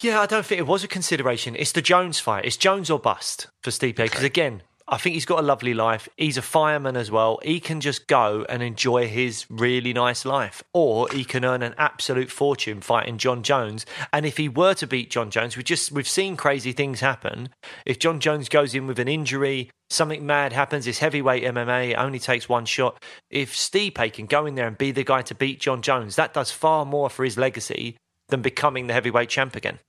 yeah, 0.00 0.20
I 0.20 0.26
don't 0.26 0.46
think 0.46 0.60
it 0.60 0.66
was 0.66 0.84
a 0.84 0.88
consideration. 0.88 1.56
It's 1.56 1.72
the 1.72 1.82
Jones 1.82 2.20
fight. 2.20 2.44
It's 2.44 2.56
Jones 2.56 2.90
or 2.90 3.00
bust 3.00 3.48
for 3.62 3.70
Stipe 3.70 3.96
because 3.96 4.22
again, 4.22 4.62
I 4.90 4.96
think 4.96 5.14
he's 5.14 5.26
got 5.26 5.40
a 5.40 5.42
lovely 5.42 5.74
life. 5.74 6.08
He's 6.16 6.38
a 6.38 6.42
fireman 6.42 6.96
as 6.96 7.10
well. 7.10 7.38
He 7.42 7.60
can 7.60 7.82
just 7.82 8.06
go 8.06 8.46
and 8.48 8.62
enjoy 8.62 9.06
his 9.06 9.44
really 9.50 9.92
nice 9.92 10.24
life, 10.24 10.62
or 10.72 11.08
he 11.10 11.26
can 11.26 11.44
earn 11.44 11.62
an 11.62 11.74
absolute 11.76 12.30
fortune 12.30 12.80
fighting 12.80 13.18
Jon 13.18 13.42
Jones. 13.42 13.84
And 14.14 14.24
if 14.24 14.38
he 14.38 14.48
were 14.48 14.72
to 14.74 14.86
beat 14.86 15.10
Jon 15.10 15.30
Jones, 15.30 15.58
we 15.58 15.62
just 15.62 15.92
we've 15.92 16.08
seen 16.08 16.38
crazy 16.38 16.72
things 16.72 17.00
happen. 17.00 17.50
If 17.84 17.98
Jon 17.98 18.18
Jones 18.18 18.48
goes 18.48 18.74
in 18.74 18.86
with 18.86 18.98
an 18.98 19.08
injury, 19.08 19.68
something 19.90 20.24
mad 20.24 20.54
happens. 20.54 20.86
It's 20.86 21.00
heavyweight 21.00 21.44
MMA. 21.44 21.90
It 21.90 21.96
only 21.96 22.18
takes 22.18 22.48
one 22.48 22.64
shot. 22.64 23.02
If 23.28 23.54
Stipe 23.54 24.12
can 24.14 24.24
go 24.24 24.46
in 24.46 24.54
there 24.54 24.66
and 24.66 24.78
be 24.78 24.90
the 24.90 25.04
guy 25.04 25.20
to 25.22 25.34
beat 25.34 25.60
Jon 25.60 25.82
Jones, 25.82 26.16
that 26.16 26.32
does 26.32 26.50
far 26.50 26.86
more 26.86 27.10
for 27.10 27.24
his 27.24 27.36
legacy 27.36 27.96
than 28.28 28.40
becoming 28.40 28.86
the 28.86 28.94
heavyweight 28.94 29.28
champ 29.28 29.54
again. 29.54 29.80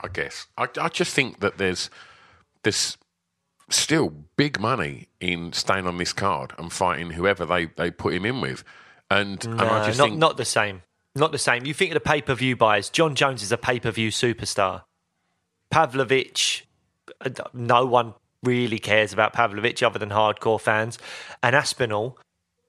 I 0.00 0.08
guess. 0.08 0.46
I, 0.56 0.68
I 0.80 0.88
just 0.88 1.12
think 1.12 1.40
that 1.40 1.58
there's 1.58 1.90
there's 2.62 2.96
still 3.68 4.12
big 4.36 4.60
money 4.60 5.08
in 5.20 5.52
staying 5.52 5.86
on 5.86 5.96
this 5.98 6.12
card 6.12 6.52
and 6.58 6.72
fighting 6.72 7.10
whoever 7.10 7.46
they, 7.46 7.66
they 7.76 7.90
put 7.90 8.14
him 8.14 8.24
in 8.24 8.40
with. 8.40 8.64
And, 9.10 9.44
and 9.44 9.60
I 9.60 9.86
just 9.86 9.98
not, 9.98 10.04
think 10.04 10.18
not 10.18 10.36
the 10.36 10.44
same. 10.44 10.82
Not 11.14 11.32
the 11.32 11.38
same. 11.38 11.66
You 11.66 11.74
think 11.74 11.90
of 11.90 11.94
the 11.94 12.00
pay 12.00 12.22
per 12.22 12.34
view 12.34 12.56
buys. 12.56 12.88
Jon 12.88 13.14
Jones 13.14 13.42
is 13.42 13.52
a 13.52 13.58
pay 13.58 13.78
per 13.78 13.90
view 13.90 14.10
superstar. 14.10 14.84
Pavlovich, 15.70 16.66
uh, 17.20 17.30
no 17.52 17.84
one 17.84 18.14
really 18.42 18.78
cares 18.78 19.12
about 19.12 19.32
Pavlovich 19.32 19.82
other 19.82 19.98
than 19.98 20.10
hardcore 20.10 20.60
fans. 20.60 20.98
And 21.42 21.54
Aspinall, 21.54 22.18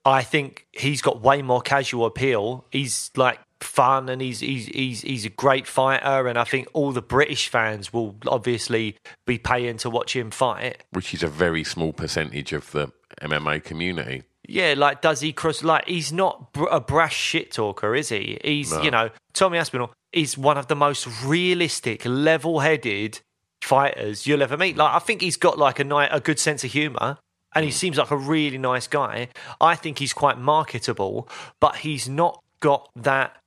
I 0.05 0.23
think 0.23 0.67
he's 0.71 1.01
got 1.01 1.21
way 1.21 1.41
more 1.41 1.61
casual 1.61 2.05
appeal. 2.05 2.65
He's 2.71 3.11
like 3.15 3.39
fun 3.63 4.09
and 4.09 4.21
he's 4.21 4.39
he's 4.39 4.67
he's 4.67 5.01
he's 5.01 5.25
a 5.25 5.29
great 5.29 5.67
fighter 5.67 6.27
and 6.27 6.37
I 6.37 6.43
think 6.43 6.67
all 6.73 6.91
the 6.91 7.01
British 7.01 7.47
fans 7.47 7.91
will 7.93 8.15
obviously 8.27 8.97
be 9.25 9.37
paying 9.37 9.77
to 9.77 9.89
watch 9.89 10.15
him 10.15 10.31
fight. 10.31 10.83
which 10.91 11.13
is 11.13 11.23
a 11.23 11.27
very 11.27 11.63
small 11.63 11.93
percentage 11.93 12.53
of 12.53 12.71
the 12.71 12.91
MMA 13.21 13.63
community. 13.63 14.23
Yeah, 14.47 14.73
like 14.77 15.01
does 15.01 15.21
he 15.21 15.31
cross? 15.31 15.63
Like 15.63 15.87
he's 15.87 16.11
not 16.11 16.51
br- 16.53 16.67
a 16.69 16.79
brash 16.79 17.15
shit 17.15 17.51
talker, 17.51 17.95
is 17.95 18.09
he? 18.09 18.39
He's 18.43 18.71
No. 18.71 18.81
you 18.81 18.91
know 18.91 19.09
Tommy 19.33 19.57
Aspinall 19.57 19.93
is 20.11 20.37
one 20.37 20.57
of 20.57 20.67
the 20.67 20.75
most 20.75 21.07
realistic, 21.23 22.05
level-headed 22.05 23.19
fighters 23.61 24.27
you'll 24.27 24.43
ever 24.43 24.57
meet. 24.57 24.77
Like 24.77 24.93
I 24.93 24.99
think 24.99 25.21
he's 25.21 25.37
got 25.37 25.57
like 25.57 25.79
a 25.79 25.83
ni- 25.83 26.09
a 26.11 26.19
good 26.19 26.39
sense 26.39 26.63
of 26.63 26.71
humor. 26.71 27.17
And 27.55 27.63
he 27.63 27.69
mm. 27.69 27.75
seems 27.75 27.99
like 27.99 28.09
a 28.09 28.17
really 28.17 28.57
nice 28.57 28.87
guy. 28.87 29.27
I 29.61 29.75
think 29.75 29.99
he's 29.99 30.11
quite 30.11 30.39
marketable, 30.39 31.29
but 31.59 31.77
he's 31.77 32.09
not 32.09 32.41
got 32.61 32.89
that 32.95 33.37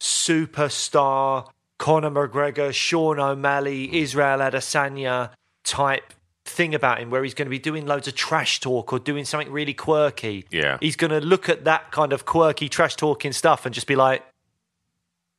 superstar 0.00 1.48
Conor 1.78 2.10
McGregor, 2.10 2.72
Sean 2.72 3.18
O'Malley, 3.18 4.00
Israel 4.00 4.38
Adesanya 4.38 5.30
type 5.64 6.12
thing 6.44 6.74
about 6.74 7.00
him 7.00 7.10
where 7.10 7.24
he's 7.24 7.34
going 7.34 7.46
to 7.46 7.50
be 7.50 7.58
doing 7.58 7.86
loads 7.86 8.06
of 8.06 8.14
trash 8.14 8.60
talk 8.60 8.92
or 8.92 8.98
doing 8.98 9.24
something 9.24 9.50
really 9.50 9.74
quirky. 9.74 10.46
Yeah. 10.50 10.78
He's 10.80 10.96
going 10.96 11.10
to 11.10 11.20
look 11.20 11.48
at 11.48 11.64
that 11.64 11.90
kind 11.90 12.12
of 12.12 12.26
quirky 12.26 12.68
trash 12.68 12.96
talking 12.96 13.32
stuff 13.32 13.64
and 13.64 13.74
just 13.74 13.86
be 13.86 13.96
like, 13.96 14.22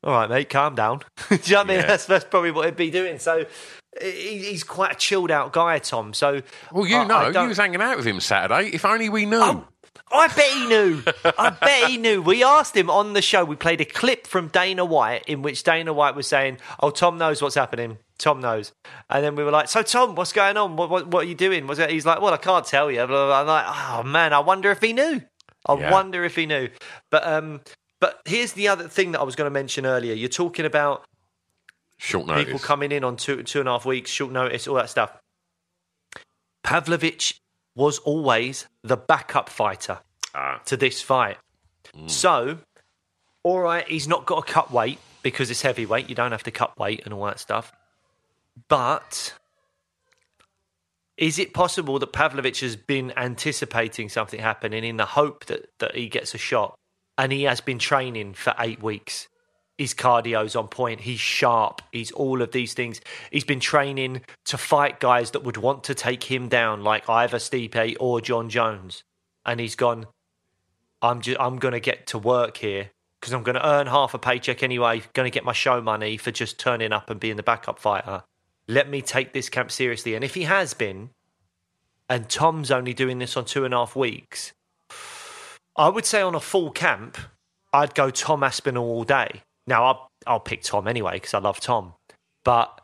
all 0.06 0.14
right, 0.14 0.30
mate, 0.30 0.50
calm 0.50 0.76
down. 0.76 1.00
Do 1.30 1.36
you 1.44 1.54
know 1.54 1.58
what 1.62 1.70
I 1.72 1.74
mean? 1.78 1.82
That's, 1.88 2.06
that's 2.06 2.26
probably 2.26 2.52
what 2.52 2.66
he'd 2.66 2.76
be 2.78 2.92
doing. 2.92 3.20
So 3.20 3.46
he, 4.02 4.38
he's 4.40 4.64
quite 4.64 4.92
a 4.94 4.96
chilled 4.96 5.32
out 5.32 5.52
guy, 5.54 5.80
Tom. 5.80 6.14
So 6.14 6.42
Well, 6.72 6.86
you 6.88 6.98
I- 6.98 7.06
know, 7.06 7.16
I 7.16 7.42
you 7.44 7.48
was 7.50 7.58
hanging 7.58 7.82
out 7.82 7.98
with 7.98 8.06
him 8.06 8.20
Saturday. 8.20 8.70
If 8.74 8.86
only 8.86 9.10
we 9.10 9.26
knew. 9.26 9.40
Oh, 9.42 9.68
I 10.12 10.28
bet 10.28 10.46
he 10.52 10.68
knew. 10.68 11.02
I 11.38 11.50
bet 11.50 11.90
he 11.90 11.98
knew. 11.98 12.22
We 12.22 12.44
asked 12.44 12.78
him 12.78 12.90
on 12.92 13.14
the 13.14 13.22
show. 13.24 13.44
We 13.44 13.56
played 13.56 13.82
a 13.82 13.86
clip 13.86 14.28
from 14.28 14.50
Dana 14.50 14.86
White 14.86 15.24
in 15.28 15.42
which 15.42 15.64
Dana 15.64 15.92
White 15.94 16.16
was 16.16 16.28
saying, 16.28 16.60
"Oh, 16.80 16.92
Tom 16.92 17.18
knows 17.18 17.42
what's 17.42 17.56
happening. 17.56 17.98
Tom 18.20 18.40
knows." 18.40 18.72
And 19.10 19.24
then 19.26 19.36
we 19.36 19.44
were 19.44 19.50
like, 19.52 19.68
"So, 19.68 19.82
Tom, 19.82 20.14
what's 20.14 20.32
going 20.32 20.58
on? 20.58 20.76
What, 20.76 20.90
what, 20.92 21.08
what 21.08 21.24
are 21.26 21.28
you 21.28 21.34
doing?" 21.34 21.66
Was? 21.66 21.80
He's 21.80 22.06
like, 22.06 22.22
"Well, 22.22 22.34
I 22.34 22.38
can't 22.38 22.66
tell 22.66 22.92
you." 22.92 22.98
Blah, 23.00 23.08
blah, 23.08 23.26
blah. 23.26 23.40
I'm 23.42 23.48
like, 23.48 23.66
"Oh 23.68 24.04
man, 24.04 24.32
I 24.32 24.40
wonder 24.40 24.70
if 24.70 24.80
he 24.80 24.94
knew. 24.94 25.22
I 25.68 25.74
Yeah. 25.76 25.92
wonder 25.92 26.24
if 26.24 26.36
he 26.36 26.46
knew." 26.46 26.70
But 27.10 27.26
um, 27.28 27.62
but 28.00 28.22
here's 28.26 28.54
the 28.54 28.68
other 28.68 28.88
thing 28.88 29.12
that 29.14 29.20
I 29.20 29.24
was 29.24 29.36
going 29.36 29.48
to 29.48 29.54
mention 29.54 29.86
earlier. 29.86 30.14
You're 30.14 30.30
talking 30.30 30.66
about 30.66 31.06
Short 31.98 32.28
notice. 32.28 32.46
people 32.46 32.60
coming 32.60 32.92
in 32.92 33.04
on 33.04 33.16
two 33.18 33.42
two 33.44 33.60
and 33.60 33.70
a 33.70 33.74
half 33.74 33.86
weeks, 33.86 34.10
short 34.12 34.32
notice, 34.32 34.68
all 34.68 34.76
that 34.76 34.90
stuff. 34.90 35.12
Pavlovich 36.64 37.40
was 37.76 38.00
always 38.00 38.68
the 38.84 38.98
backup 38.98 39.50
fighter 39.50 40.00
Ah. 40.34 40.62
to 40.66 40.76
this 40.78 41.02
fight. 41.02 41.38
So, 42.08 42.58
all 43.44 43.60
right, 43.62 43.88
he's 43.88 44.08
not 44.08 44.26
got 44.26 44.46
to 44.46 44.52
cut 44.54 44.72
weight 44.72 45.00
because 45.22 45.50
it's 45.50 45.62
heavyweight. 45.62 46.10
You 46.10 46.16
don't 46.16 46.32
have 46.34 46.44
to 46.44 46.52
cut 46.52 46.78
weight 46.78 47.04
and 47.06 47.14
all 47.14 47.26
that 47.26 47.40
stuff. 47.40 47.72
But 48.68 49.34
is 51.18 51.40
it 51.40 51.54
possible 51.54 52.00
that 52.00 52.12
Pavlovich 52.12 52.60
has 52.62 52.76
been 52.76 53.14
anticipating 53.16 54.10
something 54.10 54.40
happening 54.42 54.84
in 54.84 54.98
the 54.98 55.06
hope 55.06 55.46
that, 55.46 55.70
that 55.80 55.96
he 55.96 56.10
gets 56.10 56.34
a 56.36 56.38
shot? 56.38 56.78
And 57.18 57.32
he 57.32 57.44
has 57.44 57.62
been 57.62 57.80
training 57.80 58.34
for 58.34 58.54
eight 58.60 58.84
weeks. 58.84 59.28
His 59.78 59.94
cardio's 59.94 60.56
on 60.56 60.70
point. 60.70 61.02
He's 61.02 61.20
sharp. 61.20 61.82
He's 61.92 62.12
all 62.12 62.42
of 62.42 62.52
these 62.52 62.74
things. 62.74 63.02
He's 63.32 63.44
been 63.44 63.60
training 63.60 64.22
to 64.46 64.58
fight 64.58 65.00
guys 65.00 65.32
that 65.32 65.44
would 65.44 65.58
want 65.58 65.84
to 65.86 65.96
take 65.96 66.24
him 66.24 66.48
down, 66.48 66.84
like 66.84 67.10
either 67.10 67.38
Stipe 67.38 67.98
or 68.00 68.22
Jon 68.22 68.50
Jones. 68.50 69.04
And 69.46 69.60
he's 69.60 69.76
gone, 69.76 70.08
I'm 71.02 71.22
just, 71.22 71.40
I'm 71.40 71.60
to 71.60 71.80
get 71.80 72.08
to 72.08 72.18
work 72.18 72.58
here 72.58 72.92
because 73.20 73.34
I'm 73.34 73.44
to 73.56 73.68
earn 73.68 73.88
half 73.88 74.14
a 74.14 74.20
paycheck 74.20 74.64
anyway. 74.64 75.02
To 75.14 75.30
get 75.30 75.44
my 75.44 75.54
show 75.54 75.82
money 75.82 76.16
for 76.16 76.32
just 76.32 76.58
turning 76.58 76.94
up 76.94 77.10
and 77.10 77.20
being 77.20 77.36
the 77.36 77.44
backup 77.44 77.80
fighter. 77.80 78.24
Let 78.68 78.90
me 78.90 79.02
take 79.02 79.34
this 79.34 79.50
camp 79.50 79.72
seriously. 79.72 80.16
And 80.16 80.24
if 80.24 80.36
he 80.36 80.44
has 80.44 80.74
been, 80.74 81.10
and 82.10 82.30
Tom's 82.30 82.72
only 82.72 82.94
doing 82.94 83.20
this 83.20 83.36
on 83.36 83.46
two 83.46 83.66
and 83.66 83.74
a 83.74 83.78
half 83.78 83.96
weeks, 83.96 84.54
I 85.78 85.90
would 85.90 86.06
say 86.06 86.22
on 86.22 86.36
a 86.36 86.40
full 86.40 86.72
camp, 86.72 87.18
I'd 87.74 87.96
go 87.96 88.10
Tom 88.10 88.44
Aspinall 88.44 88.86
all 88.86 89.04
day. 89.04 89.44
Now 89.68 89.84
I'll 89.86 90.12
I'll 90.28 90.40
pick 90.40 90.64
Tom 90.64 90.88
anyway 90.88 91.14
because 91.14 91.34
I 91.34 91.40
love 91.40 91.60
Tom, 91.60 91.94
but 92.44 92.82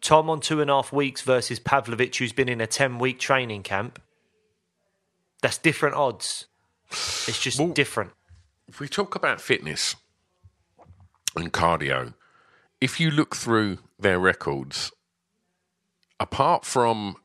Tom 0.00 0.28
on 0.28 0.40
two 0.40 0.60
and 0.60 0.70
a 0.70 0.74
half 0.74 0.92
weeks 0.92 1.22
versus 1.22 1.58
Pavlovich, 1.58 2.18
who's 2.18 2.32
been 2.32 2.48
in 2.48 2.60
a 2.60 2.66
ten 2.66 2.98
week 2.98 3.18
training 3.18 3.62
camp. 3.62 4.00
That's 5.42 5.58
different 5.58 5.94
odds. 5.96 6.46
It's 6.90 7.40
just 7.40 7.58
Well- 7.58 7.68
different. 7.68 8.12
if 8.68 8.80
we 8.80 8.88
talk 8.88 9.14
about 9.14 9.40
fitness 9.40 9.94
and 11.36 11.52
cardio, 11.52 12.14
if 12.80 12.98
you 12.98 13.10
look 13.10 13.36
through 13.36 13.78
their 13.98 14.18
records, 14.18 14.90
apart 16.18 16.64
from 16.64 17.16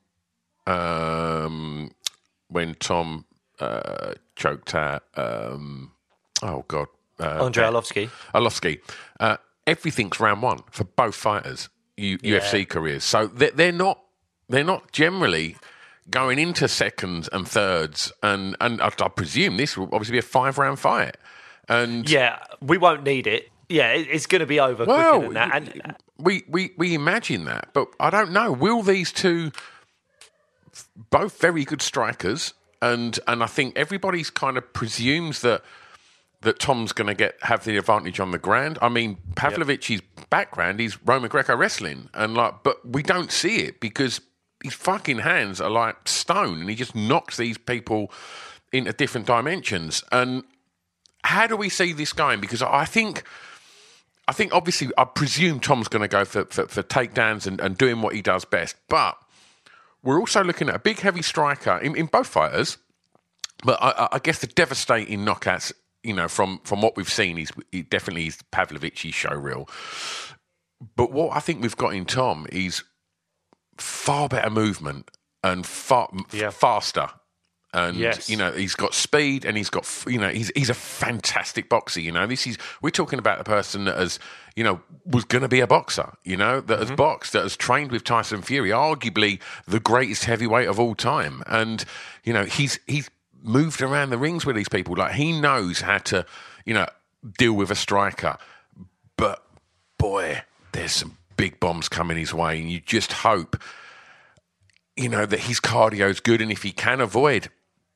um, 0.67 1.91
when 2.47 2.75
Tom 2.75 3.25
uh, 3.59 4.13
choked 4.41 4.73
out, 4.75 5.03
um, 5.15 5.91
oh 6.41 6.65
God, 6.67 6.87
uh, 7.19 7.45
Andrei 7.45 7.65
Arlovsky. 7.65 8.09
Arlovsky, 8.33 8.79
uh, 9.19 9.37
everything's 9.67 10.19
round 10.19 10.41
one 10.41 10.59
for 10.71 10.83
both 10.83 11.15
fighters' 11.15 11.69
U- 11.97 12.17
UFC 12.19 12.67
careers. 12.67 13.03
So 13.03 13.27
they're, 13.27 13.51
they're 13.51 13.71
not 13.71 13.99
they're 14.49 14.63
not 14.63 14.91
generally 14.91 15.57
going 16.09 16.39
into 16.39 16.67
seconds 16.67 17.29
and 17.31 17.47
thirds, 17.47 18.11
and 18.23 18.55
and 18.59 18.81
I, 18.81 18.87
I 18.87 19.07
presume 19.09 19.57
this 19.57 19.77
will 19.77 19.89
obviously 19.93 20.13
be 20.13 20.19
a 20.19 20.23
five 20.23 20.57
round 20.57 20.79
fight. 20.79 21.17
And 21.69 22.09
Yeah, 22.09 22.39
we 22.59 22.77
won't 22.77 23.03
need 23.03 23.27
it. 23.27 23.49
Yeah, 23.69 23.93
it- 23.93 24.07
it's 24.09 24.25
going 24.25 24.41
to 24.41 24.45
be 24.47 24.59
over 24.59 24.83
well, 24.85 25.19
quicker 25.19 25.33
than 25.33 25.33
that. 25.35 25.55
And 25.55 25.95
we, 26.17 26.43
we 26.49 26.71
we 26.77 26.93
imagine 26.95 27.45
that, 27.45 27.69
but 27.73 27.87
I 27.99 28.09
don't 28.09 28.31
know. 28.31 28.51
Will 28.51 28.81
these 28.81 29.11
two, 29.13 29.51
both 31.09 31.39
very 31.39 31.63
good 31.65 31.81
strikers, 31.81 32.53
and 32.81 33.19
and 33.27 33.43
I 33.43 33.47
think 33.47 33.77
everybody's 33.77 34.29
kind 34.29 34.57
of 34.57 34.73
presumes 34.73 35.41
that 35.41 35.63
that 36.41 36.59
Tom's 36.59 36.91
going 36.91 37.07
to 37.07 37.13
get 37.13 37.35
have 37.41 37.63
the 37.63 37.77
advantage 37.77 38.19
on 38.19 38.31
the 38.31 38.39
ground. 38.39 38.79
I 38.81 38.89
mean, 38.89 39.17
Pavlovich's 39.35 40.01
background 40.29 40.81
is 40.81 41.01
Roman 41.05 41.29
Greco 41.29 41.55
wrestling, 41.55 42.09
and 42.13 42.33
like, 42.33 42.63
but 42.63 42.87
we 42.87 43.03
don't 43.03 43.31
see 43.31 43.57
it 43.57 43.79
because 43.79 44.21
his 44.63 44.73
fucking 44.73 45.19
hands 45.19 45.61
are 45.61 45.69
like 45.69 46.07
stone, 46.07 46.61
and 46.61 46.69
he 46.69 46.75
just 46.75 46.95
knocks 46.95 47.37
these 47.37 47.57
people 47.57 48.11
into 48.73 48.91
different 48.93 49.27
dimensions. 49.27 50.03
And 50.11 50.43
how 51.23 51.45
do 51.45 51.55
we 51.55 51.69
see 51.69 51.93
this 51.93 52.13
going? 52.13 52.41
Because 52.41 52.61
I 52.61 52.85
think. 52.85 53.23
I 54.27 54.33
think 54.33 54.53
obviously, 54.53 54.89
I 54.97 55.03
presume 55.03 55.59
Tom's 55.59 55.89
going 55.89 56.03
to 56.03 56.07
go 56.07 56.23
for, 56.23 56.45
for, 56.45 56.67
for 56.67 56.83
takedowns 56.83 57.47
and, 57.47 57.59
and 57.59 57.77
doing 57.77 58.01
what 58.01 58.15
he 58.15 58.21
does 58.21 58.45
best. 58.45 58.77
But 58.87 59.17
we're 60.03 60.19
also 60.19 60.43
looking 60.43 60.69
at 60.69 60.75
a 60.75 60.79
big, 60.79 60.99
heavy 60.99 61.21
striker 61.21 61.77
in, 61.77 61.95
in 61.95 62.05
both 62.07 62.27
fighters. 62.27 62.77
But 63.63 63.77
I, 63.81 64.09
I 64.13 64.19
guess 64.19 64.39
the 64.39 64.47
devastating 64.47 65.19
knockouts, 65.19 65.71
you 66.03 66.13
know, 66.13 66.27
from, 66.27 66.59
from 66.63 66.81
what 66.81 66.97
we've 66.97 67.09
seen, 67.09 67.37
is 67.37 67.51
it 67.71 67.89
definitely 67.89 68.27
is 68.27 68.39
Pavlovich's 68.51 69.13
show 69.13 69.35
reel. 69.35 69.69
But 70.95 71.11
what 71.11 71.35
I 71.35 71.39
think 71.39 71.61
we've 71.61 71.77
got 71.77 71.93
in 71.93 72.05
Tom 72.05 72.47
is 72.51 72.83
far 73.77 74.27
better 74.27 74.49
movement 74.49 75.11
and 75.43 75.65
far 75.65 76.09
Yeah. 76.31 76.49
faster. 76.49 77.09
And 77.73 77.95
Yes. 77.95 78.29
you 78.29 78.35
know 78.35 78.51
he's 78.51 78.75
got 78.75 78.93
speed, 78.93 79.45
and 79.45 79.55
he's 79.55 79.69
got 79.69 79.87
you 80.05 80.19
know 80.19 80.29
he's 80.29 80.51
he's 80.55 80.69
a 80.69 80.73
fantastic 80.73 81.69
boxer. 81.69 82.01
You 82.01 82.11
know 82.11 82.27
this 82.27 82.45
is 82.45 82.57
we're 82.81 82.89
talking 82.89 83.17
about 83.17 83.39
a 83.39 83.45
person 83.45 83.85
that 83.85 83.97
has 83.97 84.19
you 84.57 84.63
know 84.63 84.81
was 85.05 85.23
going 85.23 85.41
to 85.41 85.47
be 85.47 85.61
a 85.61 85.67
boxer. 85.67 86.13
You 86.25 86.35
know 86.35 86.59
that 86.59 86.79
has 86.79 86.87
mm-hmm. 86.87 86.95
boxed, 86.95 87.31
that 87.33 87.43
has 87.43 87.55
trained 87.55 87.91
with 87.91 88.03
Tyson 88.03 88.41
Fury, 88.41 88.71
arguably 88.71 89.39
the 89.67 89.79
greatest 89.79 90.25
heavyweight 90.25 90.67
of 90.67 90.79
all 90.79 90.95
time. 90.95 91.43
And 91.47 91.85
you 92.25 92.33
know 92.33 92.43
he's 92.43 92.79
he's 92.87 93.09
moved 93.41 93.81
around 93.81 94.09
the 94.09 94.17
rings 94.17 94.45
with 94.45 94.57
these 94.57 94.69
people. 94.69 94.95
Like 94.95 95.13
he 95.13 95.39
knows 95.39 95.79
how 95.79 95.99
to 95.99 96.25
you 96.65 96.73
know 96.73 96.87
deal 97.37 97.53
with 97.53 97.71
a 97.71 97.75
striker. 97.75 98.37
But 99.15 99.45
boy, 99.97 100.41
there's 100.73 100.91
some 100.91 101.17
big 101.37 101.61
bombs 101.61 101.87
coming 101.87 102.17
his 102.17 102.33
way, 102.33 102.59
and 102.59 102.69
you 102.69 102.81
just 102.81 103.13
hope 103.13 103.55
you 104.97 105.09
know, 105.09 105.25
that 105.25 105.39
his 105.39 105.59
cardio 105.59 106.09
is 106.09 106.19
good, 106.19 106.41
and 106.41 106.51
if 106.51 106.63
he 106.63 106.71
can 106.71 107.01
avoid 107.01 107.49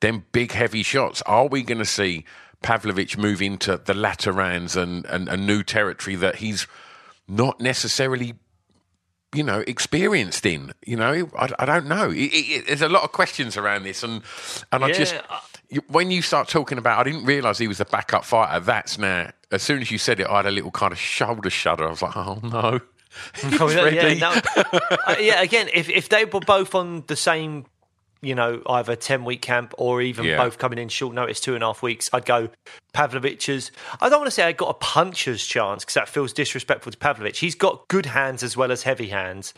them 0.06 0.24
big 0.32 0.52
heavy 0.52 0.82
shots, 0.82 1.22
are 1.22 1.46
we 1.46 1.62
going 1.62 1.78
to 1.78 1.84
see 1.84 2.24
Pavlovich 2.62 3.18
move 3.18 3.42
into 3.42 3.76
the 3.84 3.94
latter 3.94 4.32
rounds 4.32 4.76
and, 4.76 5.04
and 5.06 5.28
a 5.28 5.36
new 5.36 5.62
territory 5.62 6.16
that 6.16 6.36
he's 6.36 6.66
not 7.28 7.60
necessarily, 7.60 8.34
you 9.34 9.42
know, 9.42 9.62
experienced 9.66 10.46
in? 10.46 10.72
You 10.86 10.96
know, 10.96 11.28
I, 11.38 11.50
I 11.58 11.64
don't 11.66 11.86
know. 11.86 12.10
It, 12.10 12.16
it, 12.32 12.66
there's 12.68 12.82
a 12.82 12.88
lot 12.88 13.02
of 13.02 13.12
questions 13.12 13.56
around 13.56 13.82
this, 13.84 14.02
and 14.02 14.22
and 14.72 14.84
I 14.84 14.92
just 14.92 15.14
Yeah, 15.14 15.22
I- 15.28 15.40
you- 15.68 15.82
when 15.88 16.10
you 16.10 16.22
start 16.22 16.48
talking 16.48 16.78
about, 16.78 16.98
I 17.00 17.02
didn't 17.10 17.24
realise 17.26 17.58
he 17.58 17.68
was 17.68 17.80
a 17.80 17.84
backup 17.84 18.24
fighter. 18.24 18.60
That's 18.60 18.98
now. 18.98 19.30
As 19.50 19.62
soon 19.62 19.80
as 19.82 19.90
you 19.90 19.98
said 19.98 20.18
it, 20.20 20.26
I 20.28 20.36
had 20.36 20.46
a 20.46 20.50
little 20.50 20.70
kind 20.72 20.92
of 20.92 20.98
shoulder 20.98 21.50
shudder. 21.50 21.86
I 21.86 21.90
was 21.90 22.02
like, 22.02 22.16
oh 22.16 22.38
no. 22.42 22.80
Oh, 23.60 23.70
yeah, 23.70 23.82
ready. 23.82 23.96
yeah, 23.96 24.14
no. 24.14 24.40
Uh, 25.06 25.16
yeah, 25.18 25.40
again, 25.40 25.68
if 25.72 25.88
if 25.88 26.08
they 26.10 26.24
were 26.26 26.40
both 26.40 26.74
on 26.74 27.02
the 27.06 27.16
same, 27.16 27.64
you 28.22 28.34
know, 28.34 28.62
either 28.66 28.96
ten 28.96 29.24
week 29.24 29.42
camp 29.42 29.74
or 29.78 30.00
even 30.02 30.24
Yeah. 30.24 30.36
both 30.38 30.58
coming 30.58 30.78
in 30.78 30.88
short 30.88 31.14
notice, 31.14 31.38
two 31.40 31.54
and 31.54 31.62
a 31.62 31.66
half 31.66 31.82
weeks, 31.82 32.08
I'd 32.12 32.24
go 32.24 32.48
Pavlovich's. 32.94 33.70
I 34.00 34.08
don't 34.08 34.20
want 34.20 34.26
to 34.28 34.30
say 34.30 34.42
I 34.44 34.52
got 34.52 34.70
a 34.70 34.74
puncher's 34.74 35.44
chance 35.46 35.84
because 35.84 35.94
that 35.94 36.08
feels 36.08 36.32
disrespectful 36.32 36.92
to 36.92 36.98
Pavlovich. 36.98 37.38
He's 37.38 37.54
got 37.54 37.86
good 37.88 38.06
hands 38.06 38.42
as 38.42 38.56
well 38.56 38.72
as 38.72 38.82
heavy 38.84 39.08
hands, 39.08 39.52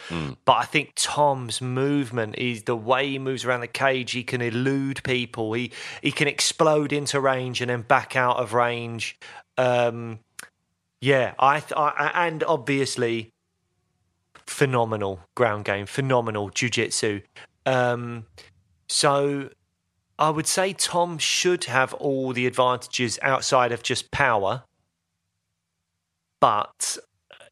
but 0.44 0.54
I 0.56 0.64
think 0.64 0.92
Tom's 0.96 1.60
movement 1.62 2.36
is 2.36 2.64
the 2.64 2.76
way 2.76 3.08
he 3.10 3.18
moves 3.18 3.44
around 3.44 3.60
the 3.60 3.68
cage. 3.68 4.10
He 4.12 4.24
can 4.24 4.40
elude 4.42 5.02
people. 5.04 5.52
He 5.52 5.70
he 6.02 6.10
can 6.10 6.26
explode 6.28 6.92
into 6.92 7.20
range 7.20 7.60
and 7.60 7.70
then 7.70 7.82
back 7.82 8.16
out 8.16 8.38
of 8.38 8.54
range. 8.54 9.16
Um, 9.56 10.18
yeah, 11.00 11.34
I, 11.38 11.60
th- 11.60 11.72
I 11.76 12.26
and 12.26 12.42
obviously 12.42 13.30
phenomenal 14.46 15.20
ground 15.34 15.64
game, 15.64 15.86
phenomenal 15.86 16.50
jujitsu. 16.50 17.22
Um, 17.68 18.24
so 18.88 19.50
I 20.18 20.30
would 20.30 20.46
say 20.46 20.72
Tom 20.72 21.18
should 21.18 21.64
have 21.64 21.92
all 21.94 22.32
the 22.32 22.46
advantages 22.46 23.18
outside 23.20 23.72
of 23.72 23.82
just 23.82 24.10
power. 24.10 24.64
But 26.40 26.96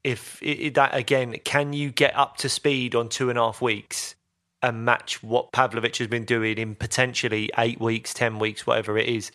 if 0.03 0.41
i 0.43 0.47
i- 0.67 0.69
that 0.71 0.95
again, 0.95 1.37
can 1.45 1.73
you 1.73 1.91
get 1.91 2.17
up 2.17 2.37
to 2.39 2.49
speed 2.49 2.95
on 2.95 3.09
two 3.09 3.29
and 3.29 3.39
a 3.39 3.43
half 3.43 3.61
weeks 3.61 4.15
and 4.63 4.85
match 4.85 5.23
what 5.23 5.53
Pavlovich 5.53 5.99
has 5.99 6.09
been 6.09 6.25
doing 6.25 6.57
in 6.57 6.75
potentially 6.77 7.51
eight 7.59 7.81
weeks, 7.81 8.15
ten 8.15 8.39
weeks, 8.39 8.67
whatever 8.67 8.97
it 8.97 9.09
is? 9.09 9.33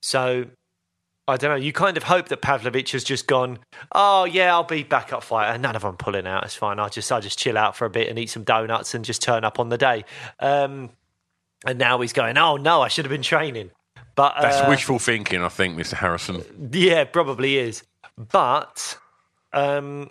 So 0.00 0.46
I 1.28 1.36
don't 1.36 1.50
know. 1.50 1.56
You 1.56 1.72
kind 1.72 1.96
of 1.96 2.02
hope 2.02 2.28
that 2.28 2.42
Pavlovich 2.42 2.92
has 2.92 3.04
just 3.04 3.26
gone. 3.28 3.60
Oh 3.92 4.24
yeah, 4.24 4.52
I'll 4.52 4.64
be 4.64 4.82
backup 4.82 5.22
fighter. 5.22 5.56
None 5.56 5.76
of 5.76 5.82
them 5.82 5.96
pulling 5.96 6.26
out. 6.26 6.44
It's 6.44 6.54
fine. 6.54 6.78
I'll 6.80 6.88
just 6.88 7.10
I'll 7.12 7.20
just 7.20 7.38
chill 7.38 7.56
out 7.56 7.76
for 7.76 7.84
a 7.84 7.90
bit 7.90 8.08
and 8.08 8.18
eat 8.18 8.30
some 8.30 8.42
donuts 8.42 8.94
and 8.94 9.04
just 9.04 9.22
turn 9.22 9.44
up 9.44 9.60
on 9.60 9.68
the 9.68 9.78
day. 9.78 10.04
Um, 10.40 10.90
and 11.64 11.78
now 11.78 12.00
he's 12.00 12.12
going. 12.12 12.36
Oh 12.38 12.56
no, 12.56 12.82
I 12.82 12.88
should 12.88 13.04
have 13.04 13.10
been 13.10 13.22
training. 13.22 13.70
But 14.14 14.34
That's 14.40 14.58
uh, 14.58 14.66
wishful 14.68 14.98
thinking, 14.98 15.42
I 15.42 15.48
think, 15.48 15.78
Mr. 15.78 15.94
Harrison. 15.94 16.42
yeah, 16.72 17.04
probably 17.04 17.56
is. 17.56 17.82
But 18.18 18.98
um, 19.52 20.10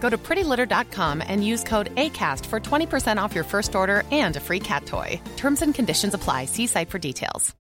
Go 0.00 0.10
to 0.10 0.18
prettylitter.com 0.18 1.22
and 1.24 1.46
use 1.46 1.62
code 1.62 1.94
ACAST 1.94 2.44
for 2.46 2.58
20% 2.58 3.22
off 3.22 3.32
your 3.34 3.44
first 3.44 3.76
order 3.76 4.02
and 4.10 4.34
a 4.34 4.40
free 4.40 4.58
cat 4.60 4.86
toy. 4.86 5.20
Terms 5.36 5.62
and 5.62 5.72
conditions 5.74 6.14
apply. 6.14 6.46
See 6.46 6.66
site 6.66 6.90
for 6.90 6.98
details. 6.98 7.54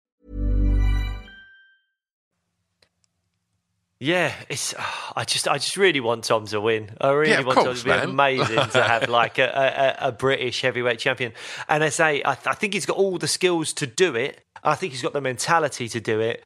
yeah, 4.02 4.32
it's. 4.48 4.74
I 5.18 5.26
just 5.26 5.46
I 5.46 5.56
just 5.58 5.76
really 5.76 6.00
want 6.00 6.24
Tom 6.24 6.46
to 6.48 6.62
win. 6.62 6.90
I 7.02 7.10
really 7.12 7.32
Yeah, 7.32 7.40
of 7.42 7.48
want 7.48 7.60
Tom 7.60 7.76
to 7.76 7.84
be 7.84 7.90
man. 7.90 8.10
amazing 8.10 8.56
to 8.70 8.82
have 8.82 9.10
like 9.22 9.38
a, 9.40 9.98
a, 10.02 10.08
a 10.08 10.12
British 10.14 10.62
heavyweight 10.62 11.00
champion. 11.00 11.34
And 11.68 11.84
I 11.84 11.90
say 11.90 12.22
I, 12.24 12.36
th- 12.36 12.48
I 12.48 12.54
think 12.54 12.74
he's 12.76 12.86
got 12.86 12.96
all 12.96 13.18
the 13.18 13.28
skills 13.28 13.74
to 13.74 13.86
do 13.88 14.16
it. 14.16 14.42
I 14.64 14.76
think 14.76 14.94
he's 14.94 15.02
got 15.02 15.12
the 15.12 15.20
mentality 15.20 15.90
to 15.90 16.00
do 16.00 16.22
it. 16.22 16.44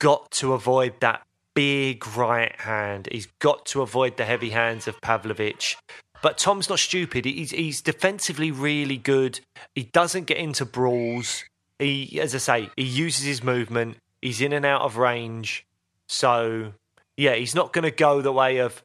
Got 0.00 0.32
to 0.32 0.52
avoid 0.52 0.94
that 0.98 1.22
big 1.60 2.06
right 2.16 2.58
hand. 2.58 3.06
He's 3.12 3.28
got 3.38 3.66
to 3.66 3.82
avoid 3.82 4.16
the 4.16 4.24
heavy 4.24 4.48
hands 4.48 4.88
of 4.88 4.98
Pavlovich. 5.02 5.76
But 6.22 6.38
Tom's 6.38 6.70
not 6.70 6.78
stupid. 6.78 7.26
He's 7.26 7.50
he's 7.50 7.82
defensively 7.82 8.50
really 8.50 8.96
good. 8.96 9.40
He 9.74 9.82
doesn't 9.82 10.24
get 10.24 10.38
into 10.38 10.64
brawls. 10.64 11.44
He, 11.78 12.18
as 12.18 12.34
I 12.34 12.38
say, 12.38 12.70
he 12.76 12.84
uses 12.84 13.26
his 13.26 13.44
movement. 13.44 13.98
He's 14.22 14.40
in 14.40 14.54
and 14.54 14.64
out 14.64 14.80
of 14.80 14.96
range. 14.96 15.66
So 16.08 16.72
yeah, 17.18 17.34
he's 17.34 17.54
not 17.54 17.74
going 17.74 17.84
to 17.84 17.90
go 17.90 18.22
the 18.22 18.32
way 18.32 18.56
of 18.56 18.82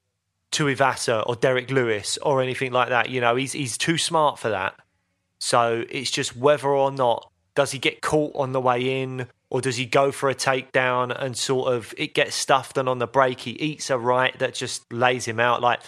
Tuivasa 0.51 1.23
or 1.25 1.37
Derrick 1.37 1.71
Lewis 1.71 2.17
or 2.21 2.41
anything 2.41 2.73
like 2.73 2.89
that. 2.89 3.09
You 3.09 3.21
know, 3.21 3.37
he's 3.37 3.53
he's 3.53 3.77
too 3.77 3.97
smart 3.97 4.37
for 4.37 4.49
that. 4.49 4.75
So 5.39 5.85
it's 5.89 6.11
just 6.11 6.35
whether 6.35 6.67
or 6.67 6.91
not 6.91 7.31
does 7.55 7.71
he 7.71 7.79
get 7.79 8.01
caught 8.01 8.35
on 8.35 8.51
the 8.51 8.59
way 8.59 9.01
in 9.01 9.27
or 9.55 9.61
does 9.61 9.77
he 9.77 9.85
go 9.85 10.11
for 10.11 10.27
a 10.29 10.35
takedown 10.35 11.15
and 11.17 11.37
sort 11.37 11.71
of 11.71 11.93
it 11.97 12.13
gets 12.13 12.35
stuffed 12.35 12.77
and 12.77 12.89
on 12.89 12.99
the 12.99 13.07
break 13.07 13.39
he 13.39 13.51
eats 13.51 13.89
a 13.89 13.97
right 13.97 14.37
that 14.39 14.53
just 14.53 14.83
lays 14.91 15.23
him 15.25 15.39
out 15.39 15.61
like 15.61 15.79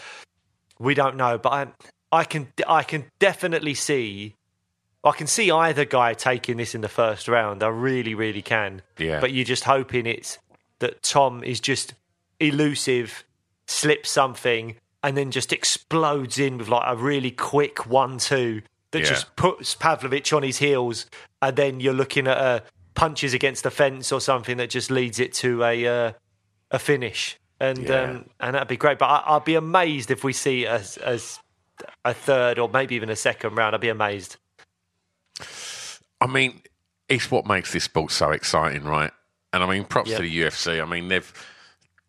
we 0.79 0.93
don't 0.93 1.17
know 1.17 1.37
but 1.37 1.49
I 1.51 1.67
I 2.13 2.23
can 2.23 2.47
I 2.65 2.83
can 2.83 3.05
definitely 3.19 3.73
see 3.73 4.35
I 5.03 5.11
can 5.11 5.27
see 5.27 5.51
either 5.51 5.83
guy 5.83 6.13
taking 6.13 6.55
this 6.55 6.73
in 6.75 6.79
the 6.79 6.87
first 6.87 7.27
round 7.27 7.61
I 7.61 7.67
really 7.67 8.15
really 8.15 8.41
can 8.41 8.83
Yeah. 8.97 9.19
but 9.19 9.33
you're 9.33 9.43
just 9.43 9.65
hoping 9.65 10.05
it's 10.05 10.37
that 10.79 11.03
Tom 11.03 11.43
is 11.43 11.59
just 11.59 11.93
elusive 12.39 13.25
slips 13.67 14.09
something 14.09 14.75
and 15.03 15.17
then 15.17 15.31
just 15.31 15.51
explodes 15.51 16.39
in 16.39 16.57
with 16.57 16.69
like 16.69 16.83
a 16.85 16.95
really 16.95 17.31
quick 17.31 17.85
one 17.85 18.17
two 18.17 18.61
that 18.91 18.99
Yeah. 18.99 19.05
just 19.09 19.35
puts 19.35 19.75
Pavlovich 19.75 20.31
on 20.31 20.43
his 20.43 20.59
heels, 20.59 21.07
and 21.41 21.57
then 21.57 21.81
you're 21.81 21.93
looking 21.93 22.25
at 22.25 22.37
uh, 22.37 22.59
punches 22.97 23.33
against 23.33 23.63
the 23.63 23.71
fence 23.71 24.11
or 24.11 24.19
something 24.19 24.57
that 24.57 24.69
just 24.69 24.91
leads 24.91 25.19
it 25.19 25.31
to 25.35 25.63
a 25.63 25.87
uh, 25.87 26.11
a 26.71 26.79
finish, 26.79 27.37
and 27.61 27.87
Yeah. 27.87 28.01
um, 28.01 28.29
and 28.41 28.55
that'd 28.55 28.67
be 28.67 28.75
great. 28.75 28.97
But 28.99 29.05
I, 29.05 29.35
I'd 29.37 29.45
be 29.45 29.55
amazed 29.55 30.11
if 30.11 30.23
we 30.25 30.33
see 30.33 30.65
as 30.65 30.97
as 30.97 31.39
a 32.03 32.13
third 32.13 32.59
or 32.59 32.67
maybe 32.67 32.95
even 32.95 33.09
a 33.09 33.15
second 33.15 33.55
round. 33.55 33.73
I'd 33.75 33.81
be 33.81 33.89
amazed. 33.89 34.35
I 36.19 36.27
mean, 36.27 36.61
it's 37.07 37.29
what 37.29 37.45
makes 37.45 37.71
this 37.71 37.83
sport 37.83 38.11
so 38.11 38.31
exciting, 38.31 38.83
right? 38.83 39.11
And 39.53 39.63
I 39.63 39.69
mean, 39.69 39.85
props 39.85 40.09
Yeah. 40.09 40.17
to 40.17 40.23
the 40.23 40.39
UFC. 40.41 40.81
I 40.81 40.85
mean, 40.85 41.07
they've 41.07 41.31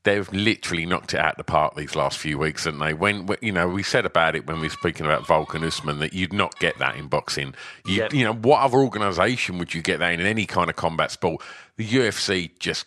they've 0.04 0.30
literally 0.32 0.86
knocked 0.86 1.12
it 1.14 1.20
out 1.20 1.36
the 1.36 1.44
park 1.44 1.74
these 1.76 1.94
last 1.96 2.18
few 2.18 2.38
weeks, 2.38 2.64
haven't 2.64 2.80
they? 2.80 2.94
When 2.94 3.28
you 3.40 3.52
know 3.52 3.68
we 3.68 3.82
said 3.82 4.06
about 4.06 4.34
it 4.36 4.46
when 4.46 4.60
we 4.60 4.66
were 4.68 4.72
speaking 4.72 5.06
about 5.06 5.26
Volk 5.26 5.54
and 5.54 5.64
Usman 5.64 5.98
that 5.98 6.12
you'd 6.12 6.32
not 6.32 6.58
get 6.58 6.78
that 6.78 6.96
in 6.96 7.08
boxing. 7.08 7.54
You, 7.86 7.96
Yep. 8.02 8.12
you 8.14 8.24
know 8.24 8.34
what 8.34 8.60
other 8.62 8.78
organisation 8.78 9.58
would 9.58 9.74
you 9.74 9.82
get 9.82 9.98
that 9.98 10.12
in 10.12 10.20
in 10.20 10.26
any 10.26 10.46
kind 10.46 10.70
of 10.70 10.76
combat 10.76 11.10
sport? 11.10 11.42
The 11.76 11.86
UFC 11.86 12.50
just 12.58 12.86